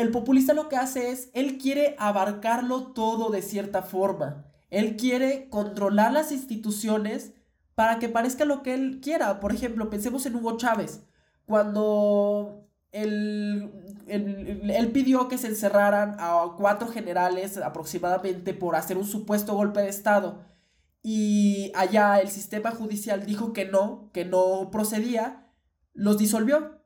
[0.00, 4.46] El populista lo que hace es, él quiere abarcarlo todo de cierta forma.
[4.70, 7.34] Él quiere controlar las instituciones
[7.74, 9.40] para que parezca lo que él quiera.
[9.40, 11.02] Por ejemplo, pensemos en Hugo Chávez.
[11.44, 13.70] Cuando él,
[14.06, 19.90] él, pidió que se encerraran a cuatro generales aproximadamente por hacer un supuesto golpe de
[19.90, 20.40] Estado
[21.02, 25.46] y allá el sistema judicial dijo que no, que no procedía,
[25.92, 26.79] los disolvió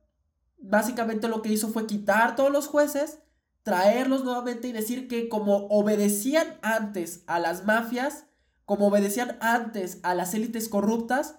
[0.69, 3.21] básicamente lo que hizo fue quitar todos los jueces,
[3.63, 8.27] traerlos nuevamente y decir que como obedecían antes a las mafias,
[8.65, 11.37] como obedecían antes a las élites corruptas,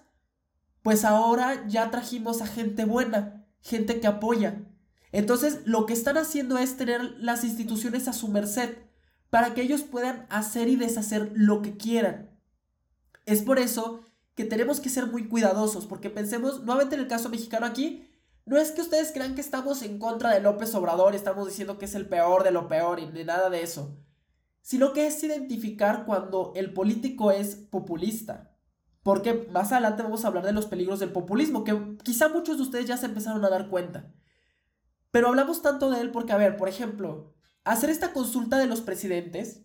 [0.82, 4.62] pues ahora ya trajimos a gente buena, gente que apoya.
[5.12, 8.76] Entonces lo que están haciendo es tener las instituciones a su merced
[9.30, 12.30] para que ellos puedan hacer y deshacer lo que quieran.
[13.24, 14.04] Es por eso
[14.36, 18.05] que tenemos que ser muy cuidadosos, porque pensemos, nuevamente en el caso mexicano aquí,
[18.46, 21.78] no es que ustedes crean que estamos en contra de López Obrador y estamos diciendo
[21.78, 23.98] que es el peor de lo peor y ni nada de eso,
[24.62, 28.56] sino que es identificar cuando el político es populista.
[29.02, 32.62] Porque más adelante vamos a hablar de los peligros del populismo, que quizá muchos de
[32.62, 34.12] ustedes ya se empezaron a dar cuenta.
[35.10, 38.80] Pero hablamos tanto de él porque, a ver, por ejemplo, hacer esta consulta de los
[38.80, 39.62] presidentes,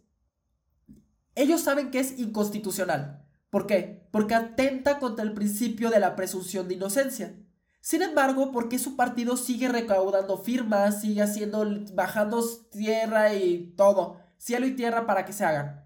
[1.36, 3.26] ellos saben que es inconstitucional.
[3.52, 4.08] ¿Por qué?
[4.12, 7.36] Porque atenta contra el principio de la presunción de inocencia.
[7.82, 14.20] Sin embargo, ¿por qué su partido sigue recaudando firmas, sigue haciendo, bajando tierra y todo,
[14.38, 15.84] cielo y tierra para que se hagan?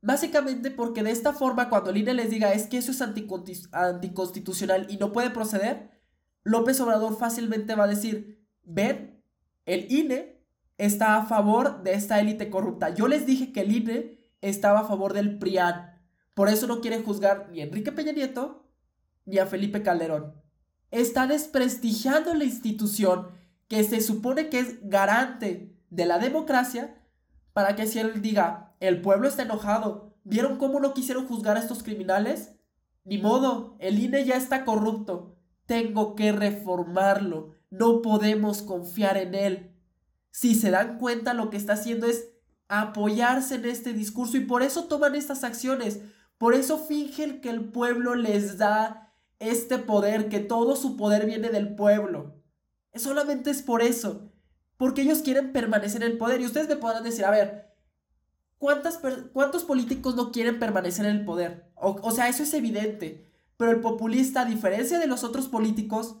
[0.00, 4.86] Básicamente porque de esta forma, cuando el INE les diga es que eso es anticonstitucional
[4.88, 5.90] y no puede proceder,
[6.44, 9.22] López Obrador fácilmente va a decir, ven,
[9.66, 10.42] el INE
[10.78, 12.94] está a favor de esta élite corrupta.
[12.94, 16.00] Yo les dije que el INE estaba a favor del PRIAN.
[16.32, 18.64] Por eso no quieren juzgar ni a Enrique Peña Nieto
[19.26, 20.47] ni a Felipe Calderón.
[20.90, 23.28] Está desprestigiando la institución
[23.68, 27.02] que se supone que es garante de la democracia
[27.52, 31.60] para que si él diga, el pueblo está enojado, ¿vieron cómo no quisieron juzgar a
[31.60, 32.54] estos criminales?
[33.04, 39.74] Ni modo, el INE ya está corrupto, tengo que reformarlo, no podemos confiar en él.
[40.30, 42.30] Si se dan cuenta, lo que está haciendo es
[42.68, 46.00] apoyarse en este discurso y por eso toman estas acciones,
[46.36, 49.07] por eso fingen que el pueblo les da
[49.38, 52.42] este poder, que todo su poder viene del pueblo.
[52.94, 54.32] Solamente es por eso,
[54.76, 56.40] porque ellos quieren permanecer en el poder.
[56.40, 57.74] Y ustedes me podrán decir, a ver,
[58.58, 59.00] ¿cuántas
[59.32, 61.70] ¿cuántos políticos no quieren permanecer en el poder?
[61.76, 63.26] o sea, eso es evidente.
[63.56, 66.16] Pero el populista, a diferencia de los otros políticos,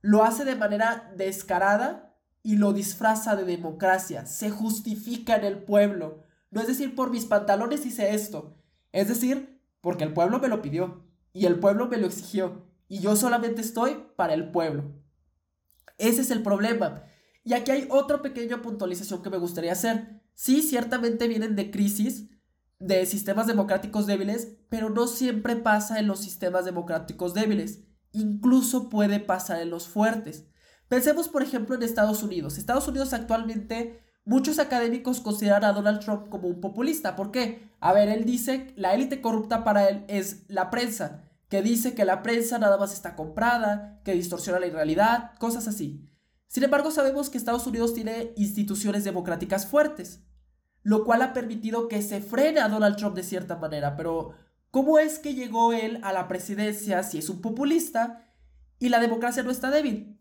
[0.00, 4.26] lo hace de manera descarada y lo disfraza de democracia.
[4.26, 6.24] Se justifica en el pueblo.
[6.50, 8.56] No es decir, por mis pantalones hice esto.
[8.92, 11.01] Es decir, porque el pueblo me lo pidió
[11.32, 14.92] y el pueblo me lo exigió y yo solamente estoy para el pueblo.
[15.98, 17.04] Ese es el problema.
[17.44, 20.20] Y aquí hay otra pequeña puntualización que me gustaría hacer.
[20.34, 22.28] Sí, ciertamente vienen de crisis,
[22.78, 27.84] de sistemas democráticos débiles, pero no siempre pasa en los sistemas democráticos débiles.
[28.12, 30.46] Incluso puede pasar en los fuertes.
[30.88, 32.58] Pensemos, por ejemplo, en Estados Unidos.
[32.58, 37.16] Estados Unidos actualmente Muchos académicos consideran a Donald Trump como un populista.
[37.16, 37.70] ¿Por qué?
[37.80, 42.04] A ver, él dice, la élite corrupta para él es la prensa, que dice que
[42.04, 46.08] la prensa nada más está comprada, que distorsiona la realidad, cosas así.
[46.46, 50.22] Sin embargo, sabemos que Estados Unidos tiene instituciones democráticas fuertes,
[50.82, 53.96] lo cual ha permitido que se frene a Donald Trump de cierta manera.
[53.96, 54.34] Pero,
[54.70, 58.32] ¿cómo es que llegó él a la presidencia si es un populista
[58.78, 60.20] y la democracia no está débil?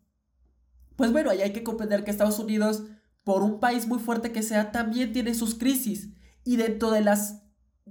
[0.96, 2.84] Pues bueno, ahí hay que comprender que Estados Unidos
[3.24, 6.10] por un país muy fuerte que sea, también tiene sus crisis.
[6.44, 7.44] Y dentro de las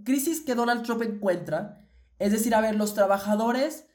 [0.05, 1.87] crisis que Donald Trump encuentra,
[2.19, 3.87] es decir, a ver, los trabajadores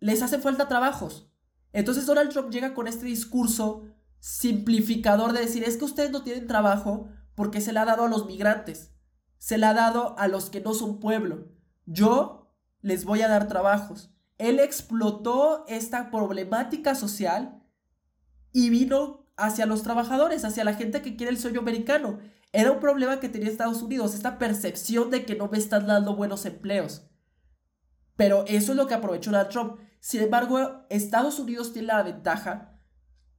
[0.00, 1.32] les hacen falta trabajos.
[1.72, 3.84] Entonces Donald Trump llega con este discurso
[4.18, 8.08] simplificador de decir, es que ustedes no tienen trabajo porque se le ha dado a
[8.08, 8.94] los migrantes,
[9.38, 11.52] se le ha dado a los que no son pueblo.
[11.84, 14.10] Yo les voy a dar trabajos.
[14.38, 17.62] Él explotó esta problemática social
[18.52, 22.18] y vino hacia los trabajadores, hacia la gente que quiere el sueño americano.
[22.52, 26.16] Era un problema que tenía Estados Unidos, esta percepción de que no me están dando
[26.16, 27.06] buenos empleos.
[28.16, 29.78] Pero eso es lo que aprovechó Donald Trump.
[30.00, 32.80] Sin embargo, Estados Unidos tiene la ventaja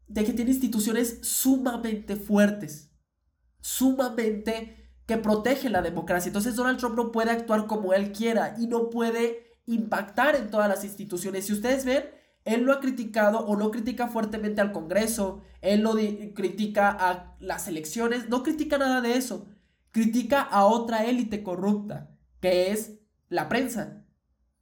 [0.07, 2.91] de que tiene instituciones sumamente fuertes,
[3.59, 6.29] sumamente que protegen la democracia.
[6.29, 10.69] Entonces Donald Trump no puede actuar como él quiera y no puede impactar en todas
[10.69, 11.45] las instituciones.
[11.45, 12.03] Si ustedes ven,
[12.47, 15.95] él lo ha criticado o no critica fuertemente al Congreso, él lo
[16.33, 19.47] critica a las elecciones, no critica nada de eso,
[19.91, 24.05] critica a otra élite corrupta, que es la prensa.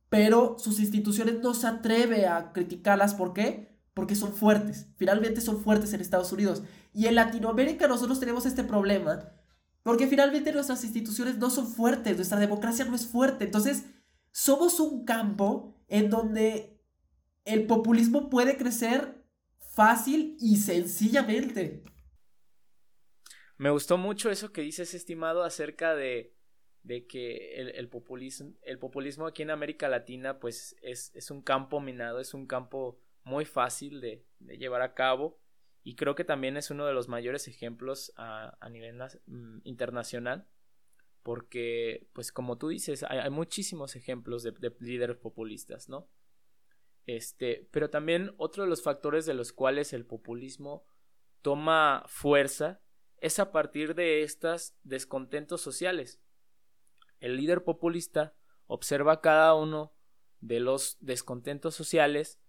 [0.09, 3.77] Pero sus instituciones no se atreve a criticarlas, ¿por qué?
[3.93, 6.63] Porque son fuertes, finalmente son fuertes en Estados Unidos.
[6.91, 9.29] Y en Latinoamérica nosotros tenemos este problema,
[9.83, 13.45] porque finalmente nuestras instituciones no son fuertes, nuestra democracia no es fuerte.
[13.45, 13.85] Entonces,
[14.31, 16.74] somos un campo en donde
[17.45, 19.23] el populismo puede crecer
[19.59, 21.83] fácil y sencillamente.
[23.57, 26.35] Me gustó mucho eso que dices, estimado, acerca de,
[26.83, 31.79] de que el, populismo, el populismo aquí en América Latina pues es, es, un campo
[31.79, 35.39] minado, es un campo muy fácil de, de, llevar a cabo
[35.83, 40.47] y creo que también es uno de los mayores ejemplos a, a nivel mm, internacional
[41.25, 46.07] porque, pues como tú dices, hay, muchísimos ejemplos de, de, líderes populistas, ¿no?
[47.05, 50.85] Este, pero también otro de los factores de los cuales el populismo
[51.41, 52.81] toma fuerza
[53.17, 56.19] es a partir de estos descontentos sociales.
[57.19, 58.35] El líder populista
[58.67, 59.93] observa cada uno
[60.41, 62.39] de los descontentos sociales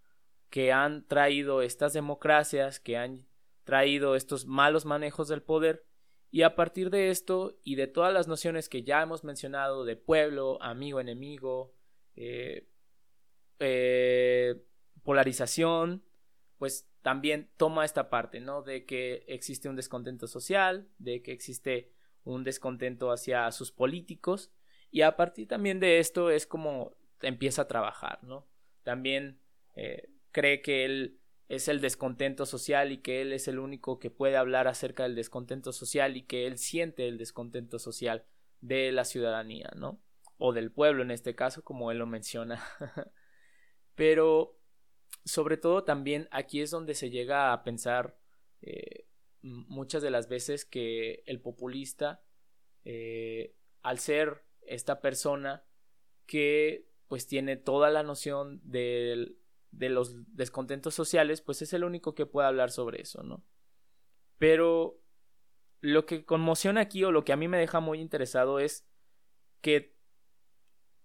[0.50, 3.26] que han traído estas democracias, que han
[3.64, 5.84] traído estos malos manejos del poder,
[6.30, 9.96] y a partir de esto y de todas las nociones que ya hemos mencionado de
[9.96, 11.74] pueblo, amigo, enemigo,
[12.14, 12.68] eh,
[13.58, 13.95] eh,
[15.16, 16.04] polarización,
[16.58, 18.60] pues también toma esta parte, ¿no?
[18.60, 21.90] De que existe un descontento social, de que existe
[22.24, 24.52] un descontento hacia sus políticos
[24.90, 28.46] y a partir también de esto es como empieza a trabajar, ¿no?
[28.82, 29.40] También
[29.74, 34.10] eh, cree que él es el descontento social y que él es el único que
[34.10, 38.26] puede hablar acerca del descontento social y que él siente el descontento social
[38.60, 39.98] de la ciudadanía, ¿no?
[40.36, 42.62] O del pueblo en este caso, como él lo menciona.
[43.94, 44.55] Pero
[45.26, 48.16] sobre todo también aquí es donde se llega a pensar
[48.62, 49.06] eh,
[49.42, 52.22] muchas de las veces que el populista,
[52.84, 55.64] eh, al ser esta persona
[56.26, 59.36] que pues tiene toda la noción de
[59.72, 63.44] los descontentos sociales, pues es el único que puede hablar sobre eso, ¿no?
[64.38, 65.00] Pero
[65.80, 68.86] lo que conmociona aquí o lo que a mí me deja muy interesado es
[69.60, 69.96] que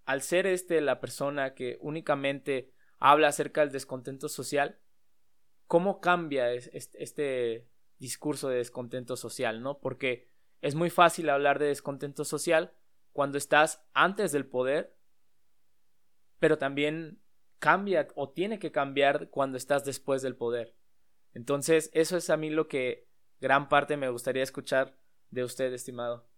[0.05, 4.79] al ser este la persona que únicamente habla acerca del descontento social,
[5.67, 9.79] ¿cómo cambia este discurso de descontento social, ¿no?
[9.79, 10.29] Porque
[10.61, 12.73] es muy fácil hablar de descontento social
[13.11, 14.95] cuando estás antes del poder,
[16.39, 17.21] pero también
[17.57, 20.75] cambia o tiene que cambiar cuando estás después del poder.
[21.33, 24.95] Entonces, eso es a mí lo que gran parte me gustaría escuchar
[25.31, 26.29] de usted, estimado.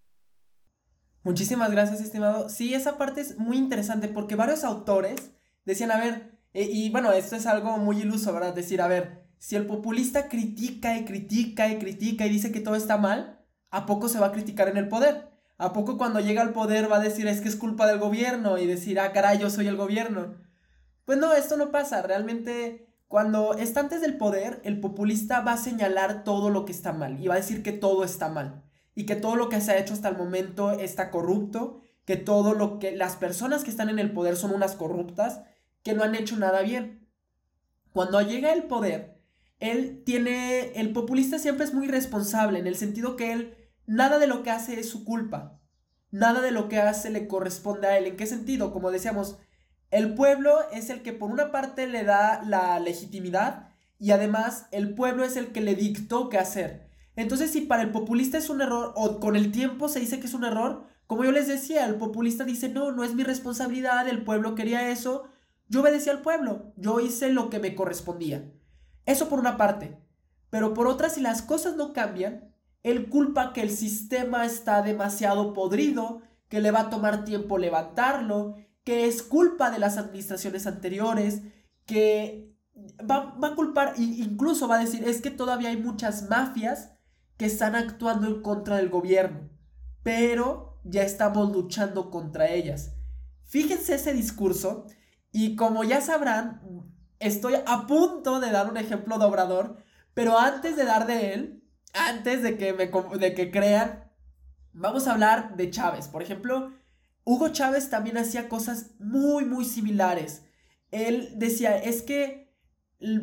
[1.24, 2.47] Muchísimas gracias, estimado.
[2.47, 5.34] Sí, esa parte es muy interesante porque varios autores
[5.66, 8.54] decían, a ver, y bueno, esto es algo muy iluso, ¿verdad?
[8.54, 12.76] Decir, a ver, si el populista critica y critica y critica y dice que todo
[12.76, 15.34] está mal, ¿a poco se va a criticar en el poder?
[15.58, 18.58] ¿A poco cuando llega al poder va a decir es que es culpa del gobierno
[18.58, 20.36] y decir, ah, caray, yo soy el gobierno?
[21.06, 22.01] Pues no, esto no pasa.
[22.01, 26.93] Realmente, cuando está antes del poder, el populista va a señalar todo lo que está
[26.93, 28.64] mal y va a decir que todo está mal
[28.95, 32.54] y que todo lo que se ha hecho hasta el momento está corrupto, que todo
[32.54, 35.41] lo que las personas que están en el poder son unas corruptas,
[35.84, 37.08] que no han hecho nada bien.
[37.92, 39.22] Cuando llega el poder,
[39.60, 43.56] él tiene, el populista siempre es muy responsable en el sentido que él,
[43.86, 45.62] nada de lo que hace es su culpa,
[46.12, 48.08] nada de lo que hace le corresponde a él.
[48.08, 48.74] ¿En qué sentido?
[48.74, 49.38] Como decíamos,
[49.92, 53.70] el pueblo es el que por una parte le da la legitimidad
[54.00, 56.90] y además el pueblo es el que le dictó qué hacer.
[57.16, 60.26] Entonces si para el populista es un error o con el tiempo se dice que
[60.26, 64.08] es un error, como yo les decía, el populista dice, no, no es mi responsabilidad,
[64.08, 65.26] el pueblo quería eso,
[65.74, 68.48] yo obedecía al pueblo, yo hice lo que me correspondía.
[69.08, 69.98] Eso por una parte.
[70.52, 72.54] Pero por otra, si las cosas no cambian,
[72.84, 78.54] él culpa que el sistema está demasiado podrido, que le va a tomar tiempo levantarlo,
[78.84, 81.42] que es culpa de las administraciones anteriores,
[81.88, 82.56] que
[83.10, 86.92] va, a culpar, incluso va a decir, es que todavía hay muchas mafias
[87.36, 89.50] que están actuando en contra del gobierno,
[90.04, 92.94] pero ya estamos luchando contra ellas.
[93.42, 94.86] Fíjense ese discurso
[95.34, 96.62] y como ya sabrán,
[97.20, 99.70] estoy a punto de dar un ejemplo de
[100.14, 101.64] pero antes de dar de él,
[101.94, 104.12] antes de que, me, de que crean,
[104.74, 106.08] vamos a hablar de Chávez.
[106.08, 106.72] Por ejemplo,
[107.24, 110.44] Hugo Chávez también hacía cosas muy, muy similares.
[110.92, 112.54] Él decía, es que,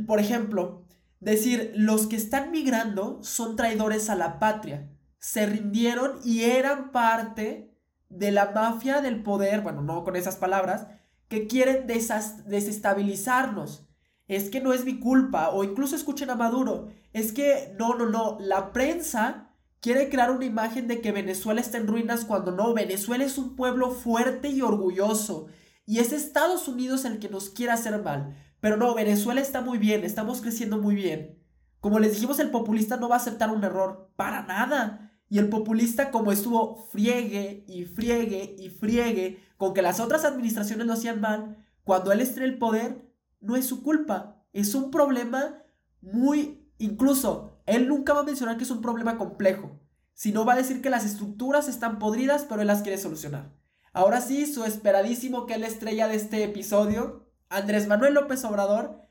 [0.09, 0.85] por ejemplo,
[1.21, 4.91] decir, los que están migrando son traidores a la patria.
[5.21, 7.73] Se rindieron y eran parte
[8.09, 10.89] de la mafia del poder, bueno, no con esas palabras,
[11.31, 13.87] que quieren desestabilizarnos.
[14.27, 18.07] Es que no es mi culpa, o incluso escuchen a Maduro, es que no, no,
[18.07, 22.75] no, la prensa quiere crear una imagen de que Venezuela está en ruinas cuando no,
[22.75, 25.47] Venezuela es un pueblo fuerte y orgulloso.
[25.87, 28.37] Y es Estados Unidos el que nos quiere hacer mal.
[28.61, 31.39] Pero no, Venezuela está muy bien, estamos creciendo muy bien.
[31.81, 35.13] Como les dijimos, el populista no va a aceptar un error, para nada.
[35.29, 40.87] Y el populista como estuvo friegue y friegue y friegue con que las otras administraciones
[40.87, 44.43] lo hacían mal, cuando él esté en el poder, no es su culpa.
[44.55, 45.63] Es un problema
[46.01, 49.79] muy, incluso él nunca va a mencionar que es un problema complejo,
[50.15, 53.53] sino va a decir que las estructuras están podridas, pero él las quiere solucionar.
[53.93, 59.03] Ahora sí, su esperadísimo que es la estrella de este episodio, Andrés Manuel López Obrador,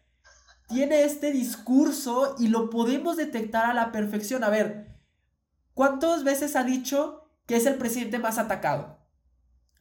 [0.68, 4.43] tiene este discurso y lo podemos detectar a la perfección.
[4.43, 5.00] A ver,
[5.76, 8.99] ¿cuántas veces ha dicho que es el presidente más atacado?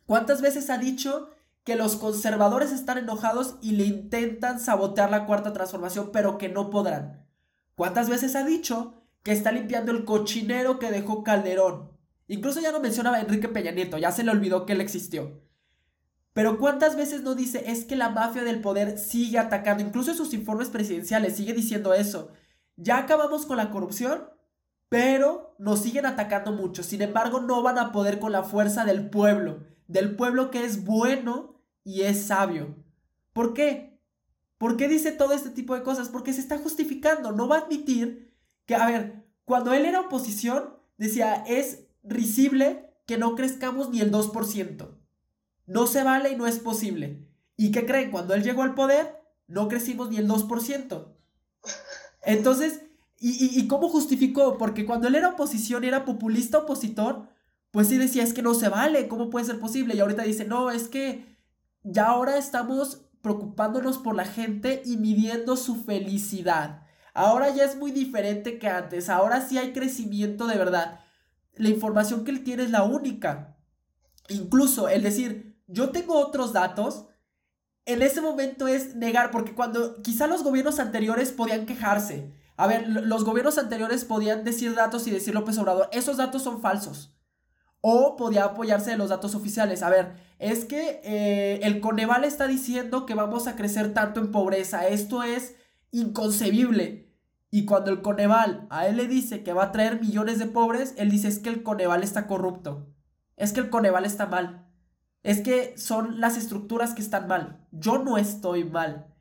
[0.08, 1.28] ¿Cuántas veces ha dicho
[1.64, 6.70] que los conservadores están enojados y le intentan sabotear la cuarta transformación, pero que no
[6.70, 7.26] podrán?
[7.74, 11.90] ¿Cuántas veces ha dicho que está limpiando el cochinero que dejó Calderón?
[12.26, 15.42] Incluso ya no mencionaba a Enrique Peña Nieto, ya se le olvidó que él existió.
[16.32, 19.84] Pero ¿cuántas veces no dice es que la mafia del poder sigue atacando?
[19.84, 22.30] Incluso en sus informes presidenciales sigue diciendo eso.
[22.76, 24.30] Ya acabamos con la corrupción,
[24.88, 26.82] pero nos siguen atacando mucho.
[26.82, 30.84] Sin embargo, no van a poder con la fuerza del pueblo, del pueblo que es
[30.84, 32.76] bueno y es sabio.
[33.32, 33.98] ¿Por qué?
[34.58, 36.08] ¿Por qué dice todo este tipo de cosas?
[36.08, 37.32] Porque se está justificando.
[37.32, 38.34] No va a admitir
[38.66, 44.12] que, a ver, cuando él era oposición, decía, es risible que no crezcamos ni el
[44.12, 44.88] 2%.
[45.66, 47.26] No se vale y no es posible.
[47.56, 48.10] ¿Y qué creen?
[48.10, 51.14] Cuando él llegó al poder, no crecimos ni el 2%.
[52.22, 52.82] Entonces,
[53.18, 54.58] ¿y, y cómo justificó?
[54.58, 57.28] Porque cuando él era oposición y era populista opositor,
[57.70, 59.94] pues sí decía, es que no se vale, ¿cómo puede ser posible?
[59.94, 61.36] Y ahorita dice, no, es que
[61.82, 66.82] ya ahora estamos preocupándonos por la gente y midiendo su felicidad.
[67.14, 71.00] Ahora ya es muy diferente que antes, ahora sí hay crecimiento de verdad.
[71.54, 73.56] La información que él tiene es la única.
[74.28, 77.06] Incluso el decir, yo tengo otros datos,
[77.84, 82.32] en ese momento es negar, porque cuando quizá los gobiernos anteriores podían quejarse.
[82.56, 86.60] A ver, los gobiernos anteriores podían decir datos y decir López Obrador, esos datos son
[86.60, 87.17] falsos.
[87.90, 89.82] O podía apoyarse de los datos oficiales.
[89.82, 94.30] A ver, es que eh, el Coneval está diciendo que vamos a crecer tanto en
[94.30, 94.86] pobreza.
[94.88, 95.56] Esto es
[95.90, 97.14] inconcebible.
[97.50, 100.92] Y cuando el Coneval a él le dice que va a traer millones de pobres,
[100.98, 102.92] él dice es que el Coneval está corrupto.
[103.36, 104.70] Es que el Coneval está mal.
[105.22, 107.66] Es que son las estructuras que están mal.
[107.70, 109.14] Yo no estoy mal.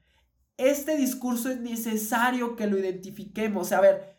[0.58, 3.72] Este discurso es necesario que lo identifiquemos.
[3.72, 4.18] A ver,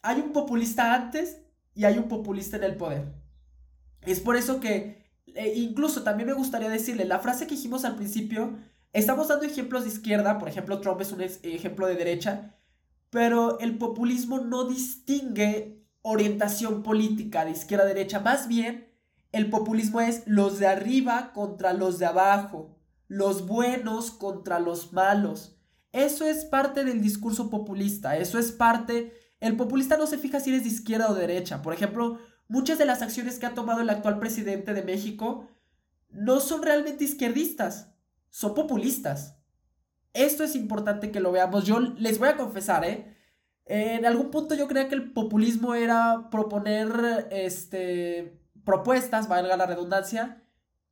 [0.00, 1.42] hay un populista antes
[1.74, 3.25] y hay un populista en el poder.
[4.06, 5.04] Es por eso que,
[5.34, 8.56] eh, incluso también me gustaría decirle, la frase que dijimos al principio,
[8.92, 12.54] estamos dando ejemplos de izquierda, por ejemplo, Trump es un ejemplo de derecha,
[13.10, 18.86] pero el populismo no distingue orientación política de izquierda derecha, más bien
[19.32, 22.78] el populismo es los de arriba contra los de abajo,
[23.08, 25.58] los buenos contra los malos.
[25.92, 29.12] Eso es parte del discurso populista, eso es parte...
[29.40, 31.60] El populista no se fija si eres de izquierda o de derecha.
[31.60, 32.18] Por ejemplo,
[32.48, 35.48] muchas de las acciones que ha tomado el actual presidente de México
[36.10, 37.92] no son realmente izquierdistas,
[38.30, 39.36] son populistas.
[40.12, 41.64] Esto es importante que lo veamos.
[41.64, 43.14] Yo les voy a confesar, ¿eh?
[43.66, 50.42] En algún punto yo creía que el populismo era proponer este, propuestas, valga la redundancia,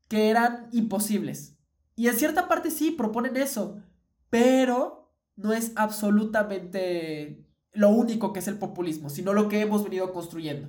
[0.09, 1.57] que eran imposibles.
[1.97, 3.81] Y en cierta parte sí, proponen eso,
[4.29, 10.13] pero no es absolutamente lo único que es el populismo, sino lo que hemos venido
[10.13, 10.69] construyendo.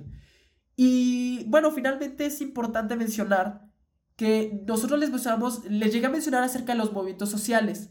[0.76, 3.66] Y bueno, finalmente es importante mencionar
[4.14, 7.90] que nosotros les mencionamos, les llegué a mencionar acerca de los movimientos sociales.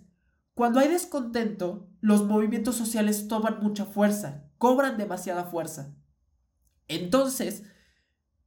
[0.54, 5.96] Cuando hay descontento, los movimientos sociales toman mucha fuerza, cobran demasiada fuerza.
[6.88, 7.64] Entonces,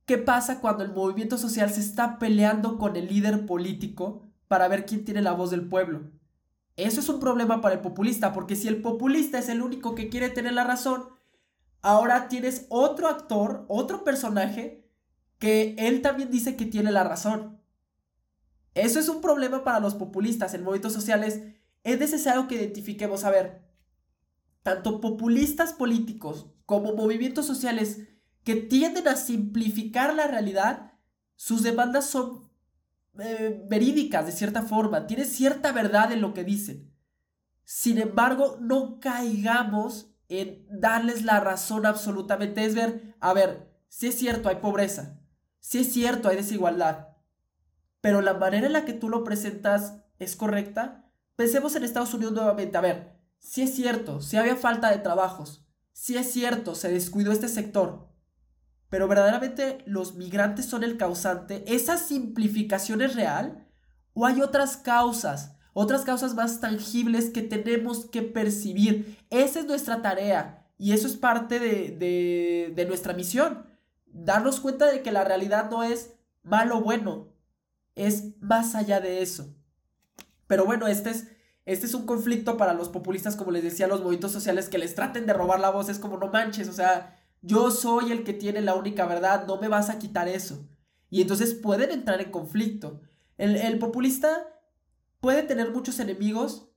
[0.07, 4.86] ¿qué pasa cuando el movimiento social se está peleando con el líder político para ver
[4.86, 6.11] quién tiene la voz del pueblo?
[6.76, 10.09] Eso es un problema para el populista, porque si el populista es el único que
[10.09, 11.05] quiere tener la razón,
[11.83, 14.89] ahora tienes otro actor, otro personaje,
[15.39, 17.61] que él también dice que tiene la razón.
[18.74, 21.43] Eso es un problema para los populistas en movimientos sociales.
[21.85, 23.62] Es necesario que identifiquemos, a ver,
[24.62, 28.01] tanto populistas políticos como movimientos sociales
[28.45, 30.93] que tienden a simplificar la realidad,
[31.37, 32.51] sus demandas son
[33.18, 36.93] eh, verídicas de cierta forma, tiene cierta verdad en lo que dicen.
[37.64, 42.64] Sin embargo, no caigamos en darles la razón absolutamente.
[42.64, 45.20] Es ver, a ver, si es cierto, hay pobreza,
[45.61, 47.09] si es cierto, hay desigualdad,
[48.01, 51.11] pero la manera en la que tú lo presentas es correcta.
[51.37, 55.66] Pensemos en Estados Unidos nuevamente, a ver, si es cierto, si había falta de trabajos,
[55.93, 58.09] si es cierto, se descuidó este sector,
[58.89, 63.68] pero verdaderamente los migrantes son el causante, ¿esa simplificación es real?
[64.14, 65.58] ¿O hay otras causas?
[65.81, 69.16] Otras causas más tangibles que tenemos que percibir.
[69.31, 73.64] Esa es nuestra tarea y eso es parte de, de, nuestra misión.
[74.07, 77.29] Darnos cuenta de que la realidad no es malo o bueno,
[77.95, 79.55] es más allá de eso.
[80.49, 81.29] Pero bueno, este es,
[81.64, 84.97] este es un conflicto para los populistas, como les decía, los movimientos sociales que les
[84.97, 85.89] traten de robar la voz.
[85.89, 89.61] Es como, no manches, o sea, yo soy el que tiene la única verdad, no
[89.61, 90.68] me vas a quitar eso.
[91.09, 93.01] Y entonces pueden entrar en conflicto.
[93.37, 94.58] El, el populista
[95.21, 96.71] puede tener muchos enemigos,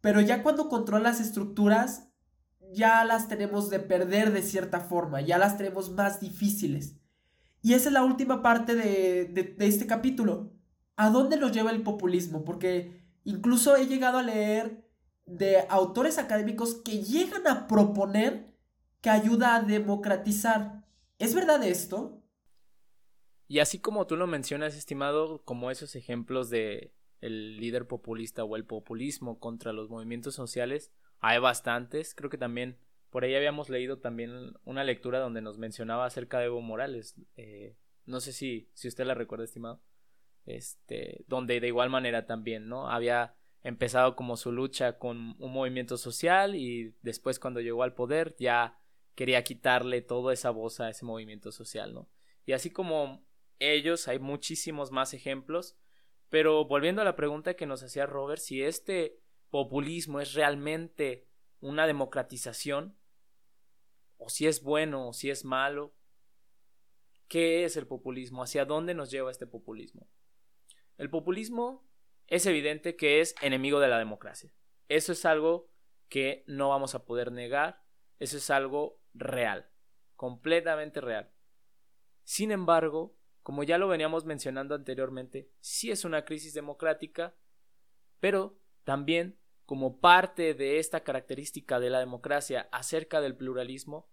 [0.00, 2.08] pero ya cuando controla las estructuras,
[2.72, 6.96] ya las tenemos de perder de cierta forma, ya las tenemos más difíciles.
[7.62, 10.52] Y esa es la última parte de, de este capítulo.
[10.96, 12.44] ¿A dónde nos lleva el populismo?
[12.44, 14.88] Porque incluso he llegado a leer
[15.26, 18.50] de autores académicos que llegan a proponer
[19.00, 20.84] que ayuda a democratizar.
[21.18, 22.22] ¿Es verdad esto?
[23.48, 28.56] Y así como tú lo mencionas, estimado, como esos ejemplos de el líder populista o
[28.56, 32.14] el populismo contra los movimientos sociales, hay bastantes.
[32.14, 32.78] Creo que también
[33.10, 37.16] por ahí habíamos leído también una lectura donde nos mencionaba acerca de Evo Morales.
[37.36, 39.82] Eh, no sé si, si usted la recuerda, estimado.
[40.46, 42.88] Este, donde de igual manera también, ¿no?
[42.88, 48.34] Había empezado como su lucha con un movimiento social y después cuando llegó al poder
[48.38, 48.78] ya
[49.14, 52.08] quería quitarle toda esa voz a ese movimiento social, ¿no?
[52.46, 53.22] Y así como
[53.58, 55.76] ellos, hay muchísimos más ejemplos,
[56.30, 59.20] pero volviendo a la pregunta que nos hacía Robert, si este
[59.50, 61.28] populismo es realmente
[61.60, 62.96] una democratización,
[64.16, 65.94] o si es bueno o si es malo,
[67.26, 68.42] ¿qué es el populismo?
[68.42, 70.08] ¿Hacia dónde nos lleva este populismo?
[70.98, 71.88] El populismo
[72.26, 74.52] es evidente que es enemigo de la democracia.
[74.88, 75.70] Eso es algo
[76.08, 77.82] que no vamos a poder negar,
[78.18, 79.68] eso es algo real,
[80.14, 81.32] completamente real.
[82.24, 87.34] Sin embargo, como ya lo veníamos mencionando anteriormente, sí es una crisis democrática,
[88.18, 94.10] pero también como parte de esta característica de la democracia acerca del pluralismo,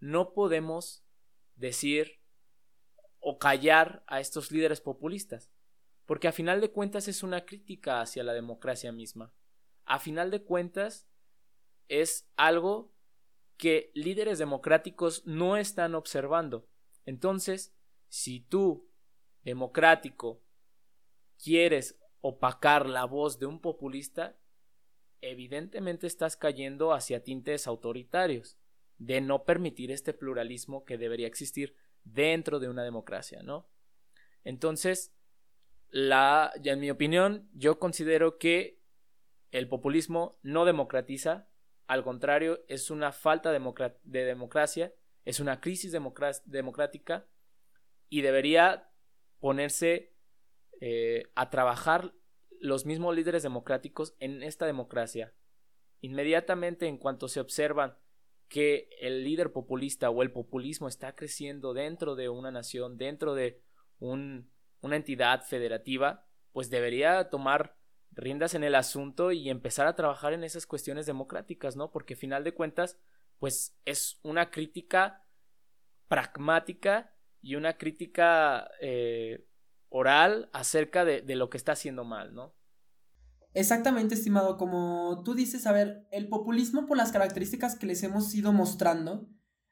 [0.00, 1.04] no podemos
[1.56, 2.20] decir
[3.18, 5.52] o callar a estos líderes populistas
[6.06, 9.32] porque a final de cuentas es una crítica hacia la democracia misma.
[9.84, 11.08] A final de cuentas
[11.88, 12.92] es algo
[13.56, 16.68] que líderes democráticos no están observando.
[17.06, 17.74] Entonces,
[18.12, 18.90] si tú,
[19.42, 20.42] democrático,
[21.42, 24.36] quieres opacar la voz de un populista,
[25.22, 28.58] evidentemente estás cayendo hacia tintes autoritarios,
[28.98, 33.66] de no permitir este pluralismo que debería existir dentro de una democracia, ¿no?
[34.44, 35.14] Entonces,
[35.88, 38.78] la, en mi opinión, yo considero que
[39.52, 41.48] el populismo no democratiza,
[41.86, 44.92] al contrario, es una falta de democracia,
[45.24, 45.92] es una crisis
[46.44, 47.26] democrática
[48.12, 48.90] y debería
[49.40, 50.12] ponerse
[50.82, 52.12] eh, a trabajar
[52.60, 55.32] los mismos líderes democráticos en esta democracia.
[56.02, 57.96] Inmediatamente en cuanto se observan
[58.48, 63.62] que el líder populista o el populismo está creciendo dentro de una nación, dentro de
[63.98, 64.52] un
[64.82, 67.78] una entidad federativa, pues debería tomar
[68.10, 71.90] riendas en el asunto y empezar a trabajar en esas cuestiones democráticas, ¿no?
[71.90, 72.98] Porque final de cuentas,
[73.38, 75.24] pues es una crítica
[76.08, 79.46] pragmática y una crítica eh,
[79.88, 82.54] oral acerca de, de lo que está haciendo mal, ¿no?
[83.54, 84.56] Exactamente, estimado.
[84.56, 89.28] Como tú dices, a ver, el populismo por las características que les hemos ido mostrando,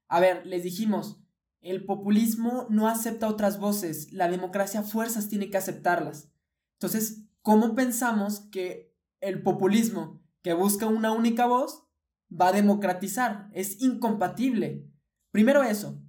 [0.08, 1.22] a ver, les dijimos,
[1.60, 6.30] el populismo no acepta otras voces, la democracia fuerzas tiene que aceptarlas.
[6.74, 11.86] Entonces, ¿cómo pensamos que el populismo que busca una única voz
[12.30, 13.48] va a democratizar?
[13.52, 14.90] Es incompatible.
[15.30, 16.02] Primero eso.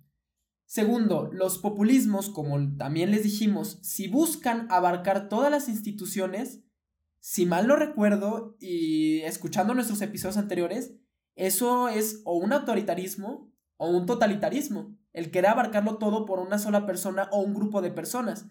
[0.72, 6.64] Segundo, los populismos, como también les dijimos, si buscan abarcar todas las instituciones,
[7.20, 10.94] si mal no recuerdo y escuchando nuestros episodios anteriores,
[11.36, 16.86] eso es o un autoritarismo o un totalitarismo el querer abarcarlo todo por una sola
[16.86, 18.48] persona o un grupo de personas.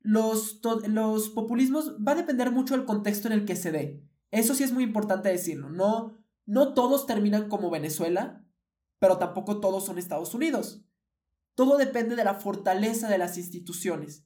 [0.00, 4.02] Los, los populismos va a depender mucho del contexto en el que se dé.
[4.32, 5.70] Eso sí es muy importante decirlo.
[5.70, 8.44] No, no todos terminan como Venezuela,
[8.98, 10.84] pero tampoco todos son Estados Unidos.
[11.58, 14.24] Todo depende de la fortaleza de las instituciones.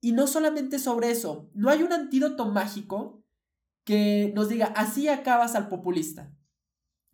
[0.00, 3.24] Y no solamente sobre eso, no hay un antídoto mágico
[3.82, 6.32] que nos diga así acabas al populista.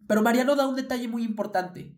[0.06, 1.96] Pero Mariano da un detalle muy importante.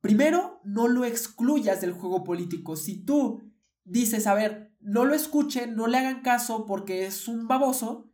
[0.00, 2.74] Primero, no lo excluyas del juego político.
[2.74, 3.40] Si tú
[3.84, 8.10] dices, a ver, no lo escuchen, no le hagan caso porque es un baboso,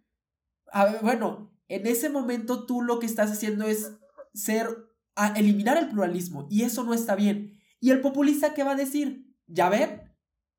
[0.71, 3.95] a bueno, en ese momento tú lo que estás haciendo es
[4.35, 7.58] ser, a eliminar el pluralismo y eso no está bien.
[7.81, 9.35] ¿Y el populista qué va a decir?
[9.47, 10.13] Ya ven,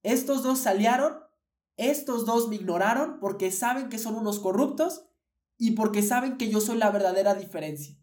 [0.04, 1.20] estos dos salieron,
[1.78, 5.06] estos dos me ignoraron porque saben que son unos corruptos
[5.58, 7.96] y porque saben que yo soy la verdadera diferencia.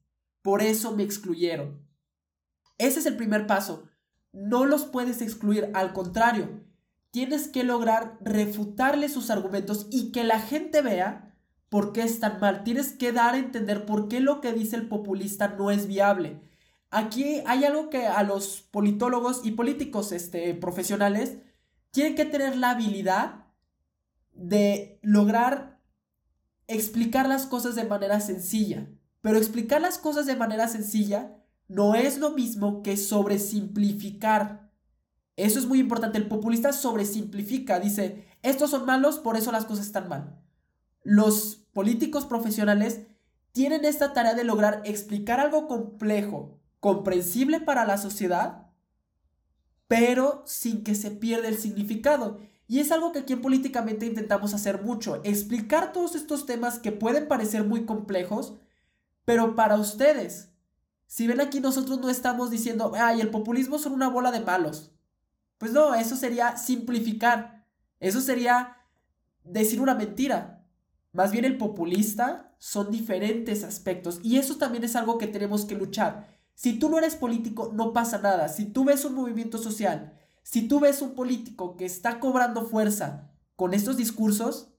[0.42, 1.86] Por eso me excluyeron.
[2.78, 3.88] Ese es el primer paso.
[4.32, 6.62] No los puedes excluir, al contrario,
[7.10, 11.34] tienes que lograr refutarle sus argumentos y que la gente vea
[11.70, 12.62] por qué están mal.
[12.62, 16.42] Tienes que dar a entender por qué lo que dice el populista no es viable.
[16.90, 21.38] Aquí hay algo que a los politólogos y políticos este, profesionales
[21.90, 23.46] tienen que tener la habilidad
[24.32, 25.80] de lograr
[26.68, 28.88] explicar las cosas de manera sencilla.
[29.20, 31.36] Pero explicar las cosas de manera sencilla
[31.68, 34.70] no es lo mismo que sobresimplificar.
[35.36, 36.18] Eso es muy importante.
[36.18, 40.40] El populista sobresimplifica, dice, estos son malos, por eso las cosas están mal.
[41.02, 43.02] Los políticos profesionales
[43.52, 48.68] tienen esta tarea de lograr explicar algo complejo, comprensible para la sociedad,
[49.88, 52.38] pero sin que se pierda el significado.
[52.68, 56.92] Y es algo que aquí en Políticamente intentamos hacer mucho, explicar todos estos temas que
[56.92, 58.54] pueden parecer muy complejos,
[59.24, 60.52] pero para ustedes.
[61.08, 64.92] Si ven aquí nosotros no estamos diciendo, ay, el populismo son una bola de malos.
[65.58, 67.66] Pues no, eso sería simplificar.
[67.98, 68.76] Eso sería
[69.42, 70.64] decir una mentira.
[71.10, 75.74] Más bien el populista son diferentes aspectos y eso también es algo que tenemos que
[75.74, 76.35] luchar.
[76.56, 78.48] Si tú no eres político, no pasa nada.
[78.48, 83.30] Si tú ves un movimiento social, si tú ves un político que está cobrando fuerza
[83.56, 84.72] con estos discursos,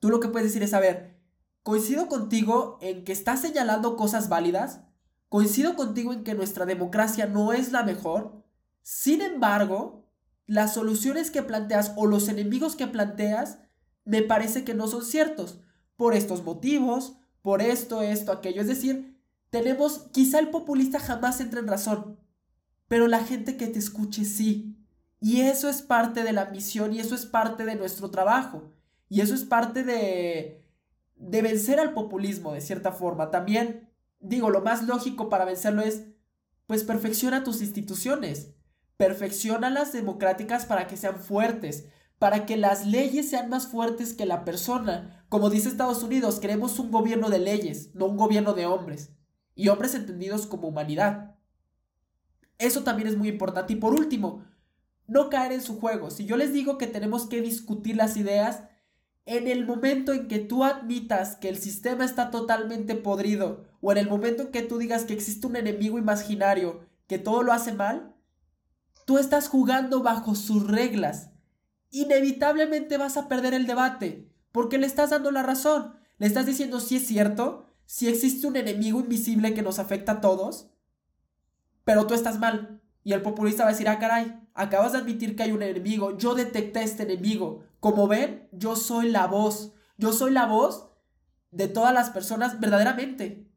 [0.00, 1.16] tú lo que puedes decir es, a ver,
[1.62, 4.80] coincido contigo en que estás señalando cosas válidas,
[5.28, 8.42] coincido contigo en que nuestra democracia no es la mejor,
[8.82, 10.10] sin embargo,
[10.46, 13.60] las soluciones que planteas o los enemigos que planteas
[14.04, 15.60] me parece que no son ciertos,
[15.94, 18.60] por estos motivos, por esto, esto, aquello.
[18.60, 19.09] Es decir,
[19.50, 22.18] tenemos, quizá el populista jamás entra en razón,
[22.88, 24.76] pero la gente que te escuche sí.
[25.20, 28.72] Y eso es parte de la misión y eso es parte de nuestro trabajo.
[29.08, 30.64] Y eso es parte de,
[31.16, 33.30] de vencer al populismo, de cierta forma.
[33.30, 33.90] También,
[34.20, 36.04] digo, lo más lógico para vencerlo es,
[36.66, 38.54] pues perfecciona tus instituciones
[39.00, 41.86] perfecciona las democráticas para que sean fuertes,
[42.18, 45.24] para que las leyes sean más fuertes que la persona.
[45.30, 49.08] Como dice Estados Unidos, queremos un gobierno de leyes, no un gobierno de hombres.
[49.54, 51.36] Y hombres entendidos como humanidad.
[52.58, 53.72] Eso también es muy importante.
[53.72, 54.44] Y por último,
[55.06, 56.10] no caer en su juego.
[56.10, 58.64] Si yo les digo que tenemos que discutir las ideas,
[59.26, 63.98] en el momento en que tú admitas que el sistema está totalmente podrido, o en
[63.98, 67.72] el momento en que tú digas que existe un enemigo imaginario que todo lo hace
[67.72, 68.14] mal,
[69.10, 71.30] Tú estás jugando bajo sus reglas.
[71.90, 75.96] Inevitablemente vas a perder el debate, porque le estás dando la razón.
[76.18, 80.20] Le estás diciendo si es cierto, si existe un enemigo invisible que nos afecta a
[80.20, 80.70] todos,
[81.82, 82.80] pero tú estás mal.
[83.02, 86.16] Y el populista va a decir, ah, caray, acabas de admitir que hay un enemigo,
[86.16, 87.64] yo detecté este enemigo.
[87.80, 90.88] Como ven, yo soy la voz, yo soy la voz
[91.50, 93.50] de todas las personas verdaderamente.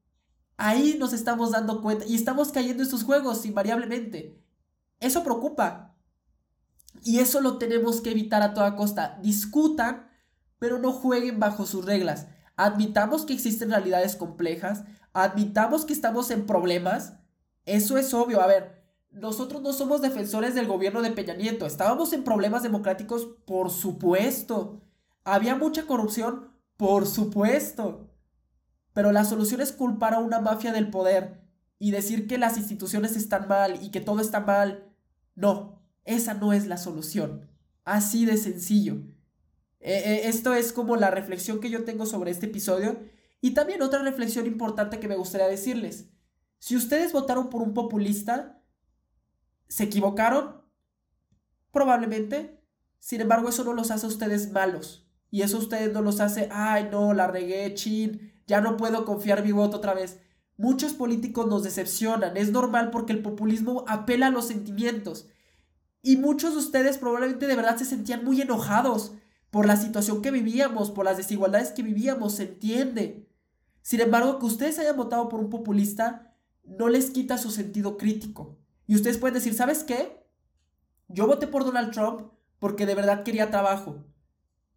[0.57, 4.43] Ahí nos estamos dando cuenta y estamos cayendo en sus juegos invariablemente.
[4.99, 5.95] Eso preocupa.
[7.03, 9.19] Y eso lo tenemos que evitar a toda costa.
[9.21, 10.09] Discutan,
[10.57, 12.25] pero no jueguen bajo sus reglas.
[12.55, 14.83] Admitamos que existen realidades complejas,
[15.13, 17.13] admitamos que estamos en problemas.
[17.65, 18.41] Eso es obvio.
[18.41, 21.65] A ver, nosotros no somos defensores del gobierno de Peña Nieto.
[21.65, 24.81] Estábamos en problemas democráticos, por supuesto.
[25.23, 28.09] Había mucha corrupción, por supuesto.
[28.93, 31.41] Pero la solución es culpar a una mafia del poder
[31.79, 34.93] y decir que las instituciones están mal y que todo está mal
[35.35, 37.49] no, esa no es la solución.
[37.85, 39.01] Así de sencillo.
[39.84, 42.99] Eh, eh, esto es como la reflexión que yo tengo sobre este episodio.
[43.41, 46.09] Y también otra reflexión importante que me gustaría decirles.
[46.57, 48.63] Si ustedes votaron por un populista,
[49.67, 50.61] ¿se equivocaron?
[51.71, 52.63] Probablemente.
[52.99, 55.05] Sin embargo, eso no los hace a ustedes malos.
[55.29, 59.03] Y eso a ustedes no los hace, ay, no, la regué, chin, ya no puedo
[59.03, 60.19] confiar mi voto otra vez.
[60.55, 65.27] Muchos políticos nos decepcionan, es normal porque el populismo apela a los sentimientos.
[66.01, 69.13] Y muchos de ustedes probablemente de verdad se sentían muy enojados
[69.53, 73.29] por la situación que vivíamos, por las desigualdades que vivíamos, se entiende.
[73.83, 78.57] Sin embargo, que ustedes hayan votado por un populista no les quita su sentido crítico.
[78.87, 80.25] Y ustedes pueden decir, ¿sabes qué?
[81.07, 84.03] Yo voté por Donald Trump porque de verdad quería trabajo.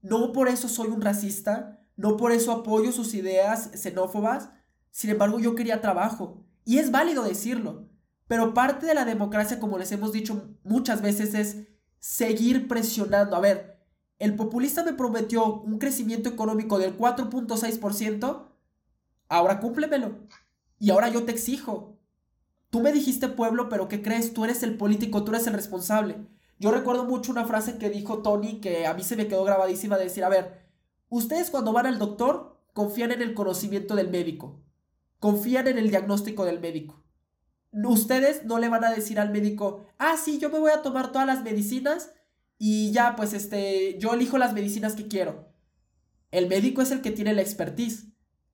[0.03, 4.51] No por eso soy un racista, no por eso apoyo sus ideas xenófobas,
[4.91, 6.45] sin embargo, yo quería trabajo.
[6.67, 7.89] Y es válido decirlo.
[8.29, 11.67] Pero parte de la democracia, como les hemos dicho muchas veces, es
[11.99, 13.37] seguir presionando.
[13.37, 13.76] A ver,
[14.19, 18.47] el populista me prometió un crecimiento económico del 4.6%.
[19.29, 20.19] Ahora cúmplemelo.
[20.79, 21.99] Y ahora yo te exijo.
[22.71, 24.33] Tú me dijiste pueblo, pero ¿qué crees?
[24.33, 26.17] Tú eres el político, tú eres el responsable.
[26.59, 29.97] Yo recuerdo mucho una frase que dijo Tony que a mí se me quedó grabadísima
[29.99, 30.63] de decir, a ver,
[31.09, 34.63] ustedes cuando van al doctor confían en el conocimiento del médico
[35.19, 37.03] confían en el diagnóstico del médico.
[37.73, 41.13] Ustedes no le van a decir al médico, ah, sí, yo me voy a tomar
[41.13, 42.13] todas las medicinas
[42.59, 45.53] y ya, pues este, yo elijo las medicinas que quiero.
[46.31, 48.09] El médico es el que tiene la expertise.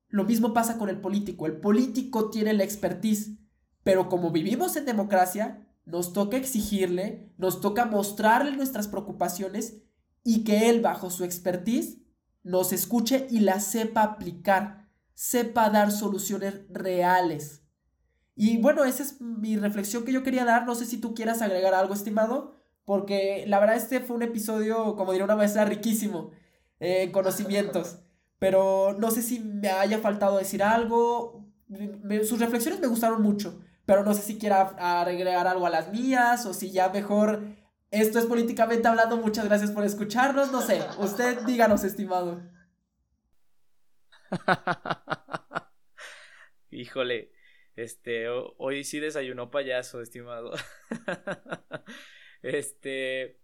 [0.09, 1.45] Lo mismo pasa con el político.
[1.45, 3.37] El político tiene la expertise.
[3.83, 9.81] Pero como vivimos en democracia, nos toca exigirle, nos toca mostrarle nuestras preocupaciones
[10.23, 11.99] y que él, bajo su expertise,
[12.43, 14.83] nos escuche y la sepa aplicar
[15.13, 17.63] sepa dar soluciones reales.
[18.35, 20.65] Y bueno, esa es mi reflexión que yo quería dar.
[20.65, 22.52] No sé si tú quieras agregar algo, estimado.
[22.85, 26.31] Porque la verdad este fue un episodio, como diría una maestra, riquísimo
[26.79, 27.99] en conocimientos.
[28.39, 31.45] Pero no sé si me haya faltado decir algo.
[32.27, 36.45] sus reflexiones me gustaron mucho, pero no sé si quiera agregar algo a las mías
[36.45, 37.41] o si ya mejor
[37.93, 39.17] esto es políticamente hablando.
[39.17, 40.51] Muchas gracias por escucharnos.
[40.51, 42.41] No sé, usted díganos, estimado.
[46.71, 47.31] Híjole,
[47.75, 50.53] este, hoy sí desayunó payaso, estimado.
[52.43, 53.39] Este,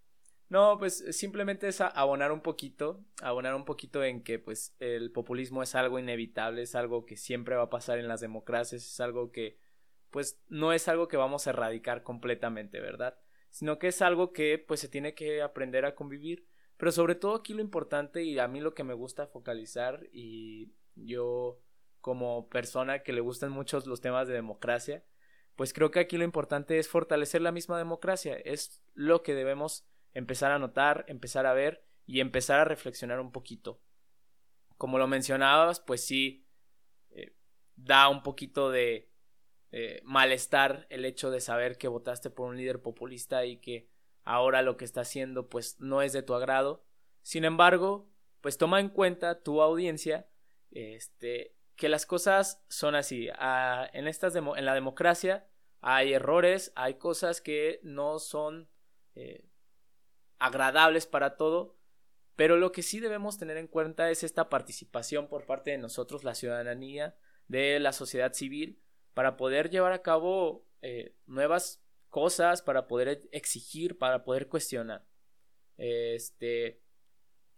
[0.49, 5.63] no, pues simplemente es abonar un poquito, abonar un poquito en que pues el populismo
[5.63, 9.31] es algo inevitable, es algo que siempre va a pasar en las democracias, es algo
[9.31, 9.57] que
[10.09, 13.17] pues no es algo que vamos a erradicar completamente, ¿verdad?
[13.49, 16.47] Sino que es algo que pues se tiene que aprender a convivir,
[16.77, 20.73] pero sobre todo aquí lo importante y a mí lo que me gusta focalizar y
[20.95, 21.61] yo
[22.01, 25.03] como persona que le gustan mucho los temas de democracia,
[25.59, 29.85] pues creo que aquí lo importante es fortalecer la misma democracia, es lo que debemos
[30.13, 33.81] empezar a notar, empezar a ver y empezar a reflexionar un poquito.
[34.77, 36.47] Como lo mencionabas, pues sí,
[37.09, 37.35] eh,
[37.75, 39.11] da un poquito de
[39.73, 43.89] eh, malestar el hecho de saber que votaste por un líder populista y que
[44.23, 46.85] ahora lo que está haciendo pues no es de tu agrado.
[47.21, 50.29] Sin embargo, pues toma en cuenta tu audiencia
[50.71, 53.27] este, que las cosas son así.
[53.33, 55.48] Ah, en, estas en la democracia
[55.81, 58.69] hay errores, hay cosas que no son
[59.15, 59.45] eh,
[60.37, 61.77] agradables para todo,
[62.35, 66.23] pero lo que sí debemos tener en cuenta es esta participación por parte de nosotros,
[66.23, 67.17] la ciudadanía,
[67.47, 68.81] de la sociedad civil,
[69.13, 75.05] para poder llevar a cabo eh, nuevas cosas, para poder exigir, para poder cuestionar.
[75.77, 76.81] Este,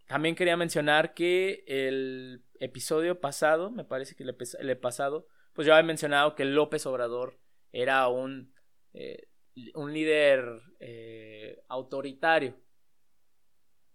[0.08, 5.76] también quería mencionar que el episodio pasado, me parece que el, el pasado, pues ya
[5.76, 7.41] había mencionado que López Obrador
[7.72, 8.54] era un,
[8.94, 9.28] eh,
[9.76, 12.60] un líder eh, autoritario.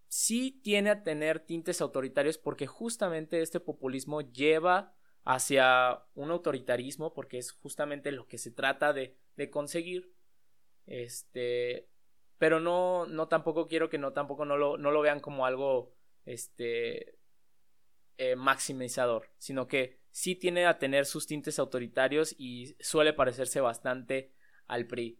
[0.08, 7.38] Sí tiene a tener tintes autoritarios porque justamente este populismo lleva hacia un autoritarismo porque
[7.38, 10.12] es justamente lo que se trata de, de conseguir.
[10.86, 11.88] Este
[12.38, 15.94] pero no no tampoco quiero que no tampoco no lo, no lo vean como algo
[16.24, 17.18] este
[18.18, 24.32] eh, maximizador sino que sí tiene a tener sus tintes autoritarios y suele parecerse bastante
[24.66, 25.18] al PRI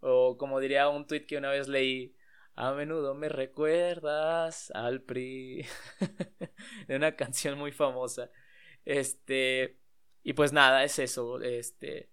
[0.00, 2.14] o como diría un tuit que una vez leí
[2.54, 5.66] a menudo me recuerdas al PRI.
[6.88, 8.30] de una canción muy famosa.
[8.84, 9.78] Este.
[10.24, 11.40] Y pues nada, es eso.
[11.40, 12.10] Este.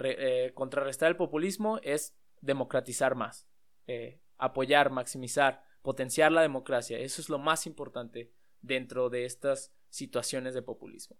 [0.00, 3.46] Eh, contrarrestar el populismo es democratizar más.
[3.86, 6.98] Eh, apoyar, maximizar, potenciar la democracia.
[6.98, 11.18] Eso es lo más importante dentro de estas situaciones de populismo.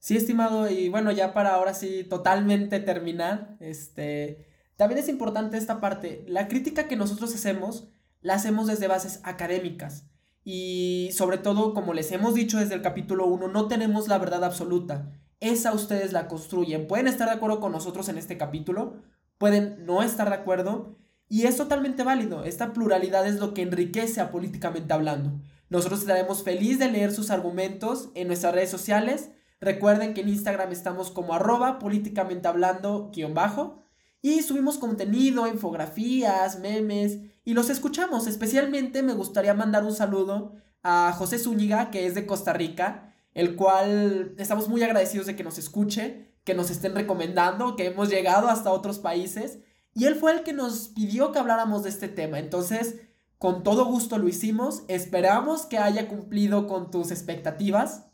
[0.00, 4.46] Sí, estimado, y bueno, ya para ahora sí totalmente terminar, este,
[4.76, 6.24] también es importante esta parte.
[6.26, 7.88] La crítica que nosotros hacemos
[8.22, 10.06] la hacemos desde bases académicas.
[10.42, 14.42] Y sobre todo, como les hemos dicho desde el capítulo 1, no tenemos la verdad
[14.42, 15.12] absoluta.
[15.38, 16.86] Esa ustedes la construyen.
[16.86, 18.96] Pueden estar de acuerdo con nosotros en este capítulo,
[19.36, 20.96] pueden no estar de acuerdo.
[21.28, 22.44] Y es totalmente válido.
[22.44, 25.38] Esta pluralidad es lo que enriquece a políticamente hablando.
[25.68, 29.30] Nosotros estaremos feliz de leer sus argumentos en nuestras redes sociales.
[29.60, 33.84] Recuerden que en Instagram estamos como arroba políticamente hablando guion bajo.
[34.22, 38.26] Y subimos contenido, infografías, memes y los escuchamos.
[38.26, 43.56] Especialmente me gustaría mandar un saludo a José Zúñiga, que es de Costa Rica, el
[43.56, 48.48] cual estamos muy agradecidos de que nos escuche, que nos estén recomendando, que hemos llegado
[48.48, 49.60] hasta otros países.
[49.94, 52.38] Y él fue el que nos pidió que habláramos de este tema.
[52.38, 52.96] Entonces,
[53.38, 54.84] con todo gusto lo hicimos.
[54.88, 58.09] Esperamos que haya cumplido con tus expectativas.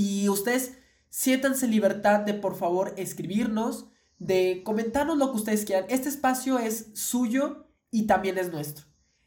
[0.00, 0.78] Y ustedes
[1.10, 5.84] siéntanse libertad de por favor escribirnos de comentarnos lo que ustedes quieran.
[5.90, 8.86] Este espacio es suyo y también es nuestro.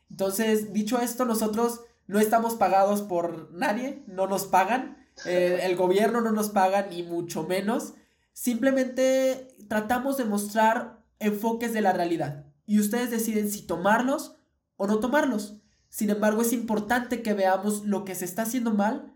[0.09, 4.97] Entonces, dicho esto, nosotros no estamos pagados por nadie, no nos pagan,
[5.27, 7.93] eh, el gobierno no nos paga ni mucho menos.
[8.31, 14.37] Simplemente tratamos de mostrar enfoques de la realidad y ustedes deciden si tomarlos
[14.77, 15.61] o no tomarlos.
[15.89, 19.12] Sin embargo, es importante que veamos lo que se está haciendo mal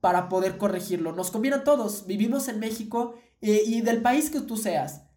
[0.00, 1.12] para poder corregirlo.
[1.12, 5.08] Nos conviene a todos, vivimos en México eh, y del país que tú seas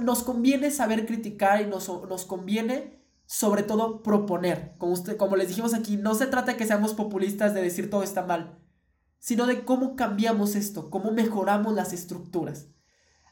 [0.00, 4.74] nos conviene saber criticar y nos, nos conviene sobre todo proponer.
[4.78, 8.02] Como, usted, les dijimos aquí, no se trata de que seamos populistas de decir todo
[8.02, 8.58] está mal,
[9.18, 12.68] sino de cómo cambiamos esto, cómo mejoramos las estructuras.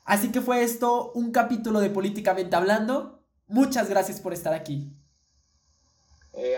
[0.05, 3.25] Así que fue esto un capítulo de Políticamente Hablando.
[3.47, 4.93] Muchas gracias por estar aquí.
[6.33, 6.57] Eh,